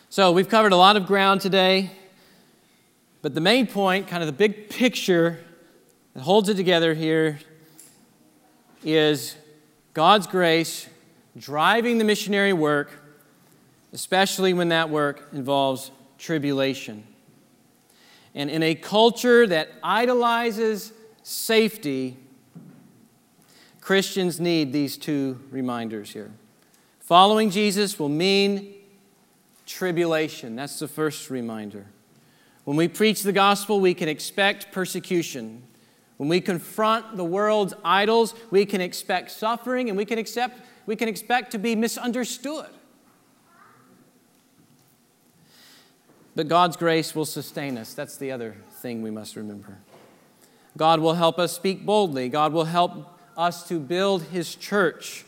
So 0.08 0.32
we've 0.32 0.48
covered 0.48 0.72
a 0.72 0.76
lot 0.76 0.96
of 0.96 1.04
ground 1.04 1.42
today, 1.42 1.90
but 3.20 3.34
the 3.34 3.40
main 3.42 3.66
point, 3.66 4.08
kind 4.08 4.22
of 4.22 4.28
the 4.28 4.32
big 4.32 4.70
picture 4.70 5.40
that 6.14 6.22
holds 6.22 6.48
it 6.48 6.56
together 6.56 6.94
here, 6.94 7.38
is 8.82 9.36
God's 9.92 10.26
grace 10.26 10.88
driving 11.36 11.98
the 11.98 12.04
missionary 12.04 12.52
work, 12.52 12.90
especially 13.92 14.52
when 14.52 14.68
that 14.68 14.90
work 14.90 15.28
involves 15.32 15.90
tribulation. 16.18 17.04
And 18.34 18.50
in 18.50 18.62
a 18.62 18.74
culture 18.74 19.46
that 19.46 19.70
idolizes 19.82 20.92
safety, 21.22 22.16
Christians 23.80 24.40
need 24.40 24.72
these 24.72 24.96
two 24.96 25.40
reminders 25.50 26.10
here. 26.12 26.30
Following 27.00 27.50
Jesus 27.50 27.98
will 27.98 28.08
mean 28.08 28.74
tribulation. 29.66 30.56
That's 30.56 30.78
the 30.78 30.88
first 30.88 31.30
reminder. 31.30 31.86
When 32.64 32.76
we 32.76 32.88
preach 32.88 33.22
the 33.22 33.32
gospel, 33.32 33.80
we 33.80 33.92
can 33.92 34.08
expect 34.08 34.70
persecution. 34.70 35.64
When 36.16 36.28
we 36.28 36.40
confront 36.40 37.16
the 37.16 37.24
world's 37.24 37.74
idols, 37.84 38.34
we 38.50 38.64
can 38.64 38.80
expect 38.80 39.32
suffering 39.32 39.88
and 39.88 39.98
we 39.98 40.04
can 40.04 40.18
accept 40.18 40.60
we 40.86 40.96
can 40.96 41.08
expect 41.08 41.52
to 41.52 41.58
be 41.58 41.74
misunderstood. 41.74 42.68
But 46.34 46.48
God's 46.48 46.76
grace 46.76 47.14
will 47.14 47.26
sustain 47.26 47.76
us. 47.76 47.94
That's 47.94 48.16
the 48.16 48.30
other 48.30 48.56
thing 48.80 49.02
we 49.02 49.10
must 49.10 49.36
remember. 49.36 49.78
God 50.76 51.00
will 51.00 51.14
help 51.14 51.38
us 51.38 51.52
speak 51.52 51.84
boldly. 51.84 52.28
God 52.28 52.52
will 52.52 52.64
help 52.64 53.18
us 53.36 53.68
to 53.68 53.78
build 53.78 54.22
His 54.24 54.54
church. 54.54 55.24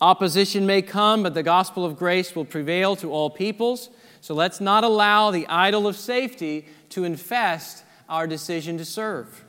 Opposition 0.00 0.66
may 0.66 0.82
come, 0.82 1.22
but 1.22 1.34
the 1.34 1.42
gospel 1.42 1.84
of 1.84 1.96
grace 1.96 2.36
will 2.36 2.44
prevail 2.44 2.96
to 2.96 3.10
all 3.12 3.30
peoples. 3.30 3.88
So 4.20 4.34
let's 4.34 4.60
not 4.60 4.84
allow 4.84 5.30
the 5.30 5.46
idol 5.46 5.86
of 5.86 5.96
safety 5.96 6.66
to 6.90 7.04
infest 7.04 7.84
our 8.08 8.26
decision 8.26 8.76
to 8.78 8.84
serve, 8.84 9.44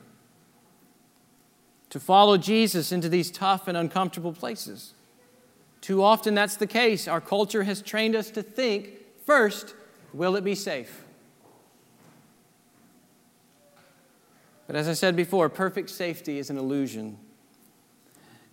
to 1.90 2.00
follow 2.00 2.38
Jesus 2.38 2.90
into 2.90 3.08
these 3.08 3.30
tough 3.30 3.68
and 3.68 3.76
uncomfortable 3.76 4.32
places. 4.32 4.94
Too 5.84 6.02
often 6.02 6.34
that's 6.34 6.56
the 6.56 6.66
case. 6.66 7.06
Our 7.06 7.20
culture 7.20 7.64
has 7.64 7.82
trained 7.82 8.16
us 8.16 8.30
to 8.30 8.42
think 8.42 8.88
first, 9.26 9.74
will 10.14 10.34
it 10.34 10.42
be 10.42 10.54
safe? 10.54 11.04
But 14.66 14.76
as 14.76 14.88
I 14.88 14.94
said 14.94 15.14
before, 15.14 15.50
perfect 15.50 15.90
safety 15.90 16.38
is 16.38 16.48
an 16.48 16.56
illusion. 16.56 17.18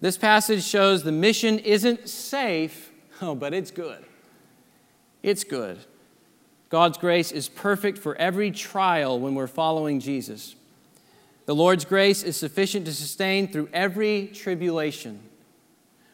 This 0.02 0.18
passage 0.18 0.62
shows 0.62 1.04
the 1.04 1.14
mission 1.14 1.58
isn't 1.60 2.10
safe, 2.10 2.92
oh, 3.22 3.34
but 3.34 3.54
it's 3.54 3.72
good. 3.72 4.04
It's 5.24 5.46
good. 5.46 5.80
God's 6.68 6.98
grace 6.98 7.32
is 7.32 7.48
perfect 7.48 7.98
for 7.98 8.14
every 8.18 8.52
trial 8.52 9.18
when 9.18 9.36
we're 9.36 9.48
following 9.48 10.02
Jesus. 10.02 10.58
The 11.46 11.56
Lord's 11.56 11.86
grace 11.86 12.24
is 12.24 12.36
sufficient 12.36 12.86
to 12.88 12.94
sustain 12.94 13.48
through 13.48 13.70
every 13.72 14.28
tribulation 14.34 15.30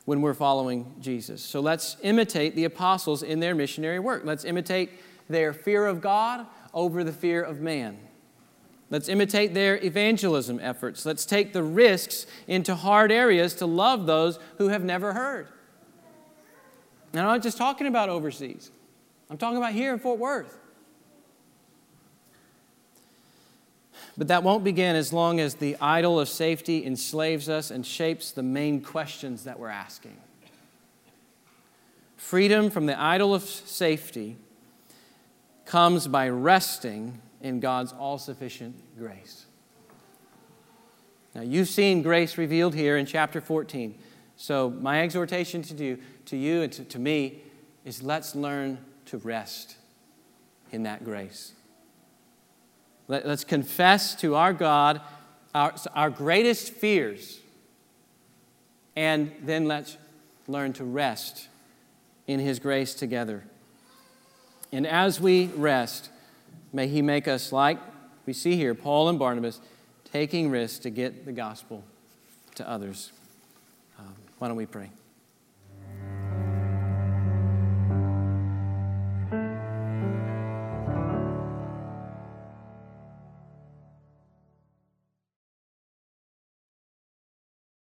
when 0.08 0.22
we're 0.22 0.34
following 0.34 0.96
Jesus. 1.02 1.44
So 1.44 1.60
let's 1.60 1.98
imitate 2.02 2.56
the 2.56 2.64
apostles 2.64 3.24
in 3.24 3.42
their 3.42 3.54
missionary 3.54 4.00
work. 4.00 4.22
Let's 4.24 4.46
imitate 4.46 4.90
their 5.28 5.52
fear 5.52 5.86
of 5.86 6.00
God 6.00 6.48
over 6.74 7.04
the 7.04 7.12
fear 7.12 7.44
of 7.44 7.60
man. 7.60 7.98
Let's 8.90 9.10
imitate 9.10 9.54
their 9.54 9.84
evangelism 9.84 10.62
efforts. 10.64 11.06
Let's 11.06 11.26
take 11.26 11.52
the 11.52 11.62
risks 11.62 12.26
into 12.48 12.74
hard 12.74 13.12
areas 13.12 13.54
to 13.56 13.66
love 13.66 14.06
those 14.06 14.40
who 14.60 14.70
have 14.70 14.82
never 14.82 15.12
heard. 15.12 15.50
And 17.12 17.20
I'm 17.20 17.28
not 17.28 17.44
just 17.44 17.58
talking 17.58 17.86
about 17.86 18.08
overseas, 18.08 18.72
I'm 19.30 19.38
talking 19.38 19.58
about 19.58 19.74
here 19.74 19.92
in 19.92 20.00
Fort 20.00 20.20
Worth. 20.20 20.58
But 24.18 24.30
that 24.30 24.44
won't 24.44 24.64
begin 24.64 24.96
as 24.96 25.14
long 25.14 25.40
as 25.40 25.56
the 25.56 25.78
idol 25.80 26.20
of 26.20 26.28
safety 26.28 26.86
enslaves 26.86 27.50
us 27.50 27.70
and 27.70 27.86
shapes 27.86 28.32
the 28.32 28.42
main 28.42 28.82
questions 28.82 29.44
that 29.44 29.60
we're 29.60 29.70
asking. 29.70 30.18
Freedom 32.16 32.72
from 32.72 32.88
the 32.88 33.00
idol 33.00 33.36
of 33.36 33.44
safety 33.44 34.38
comes 35.66 36.08
by 36.08 36.30
resting 36.30 37.22
in 37.42 37.60
God's 37.60 37.94
all 37.94 38.18
sufficient 38.18 38.76
grace. 38.98 39.46
Now, 41.36 41.42
you've 41.44 41.70
seen 41.70 42.02
grace 42.02 42.38
revealed 42.38 42.74
here 42.74 42.98
in 42.98 43.06
chapter 43.06 43.40
14. 43.40 43.96
So, 44.38 44.72
my 44.72 45.04
exhortation 45.04 45.62
to 45.64 45.76
you, 45.76 46.00
to 46.26 46.38
you 46.38 46.64
and 46.64 46.74
to, 46.74 46.84
to 46.86 47.00
me 47.00 47.44
is 47.86 48.02
let's 48.02 48.36
learn 48.36 48.80
to 49.06 49.18
rest 49.18 49.78
in 50.72 50.84
that 50.84 51.04
grace. 51.04 51.54
Let, 53.08 53.26
us 53.26 53.44
confess 53.44 54.16
to 54.16 54.36
our 54.36 54.54
God 54.54 55.02
our, 55.56 55.74
our 55.96 56.10
greatest 56.10 56.74
fears, 56.74 57.40
and 58.96 59.32
then 59.42 59.66
let's 59.66 59.98
learn 60.48 60.74
to 60.74 60.84
rest 60.84 61.48
in 62.28 62.40
His 62.40 62.60
grace 62.60 62.94
together. 62.94 63.44
And 64.72 64.86
as 64.86 65.20
we 65.20 65.48
rest, 65.56 66.10
may 66.74 66.88
He 66.88 67.02
make 67.02 67.28
us 67.28 67.52
like 67.52 67.80
we 68.26 68.34
see 68.34 68.56
here 68.56 68.76
Paul 68.76 69.10
and 69.10 69.18
Barnabas 69.18 69.62
taking 70.12 70.50
risks 70.50 70.80
to 70.80 70.90
get 70.90 71.26
the 71.26 71.32
gospel 71.32 71.84
to 72.56 72.70
others. 72.70 73.12
Um, 73.98 74.14
why 74.38 74.48
don't 74.48 74.58
we 74.58 74.66
pray? 74.66 74.90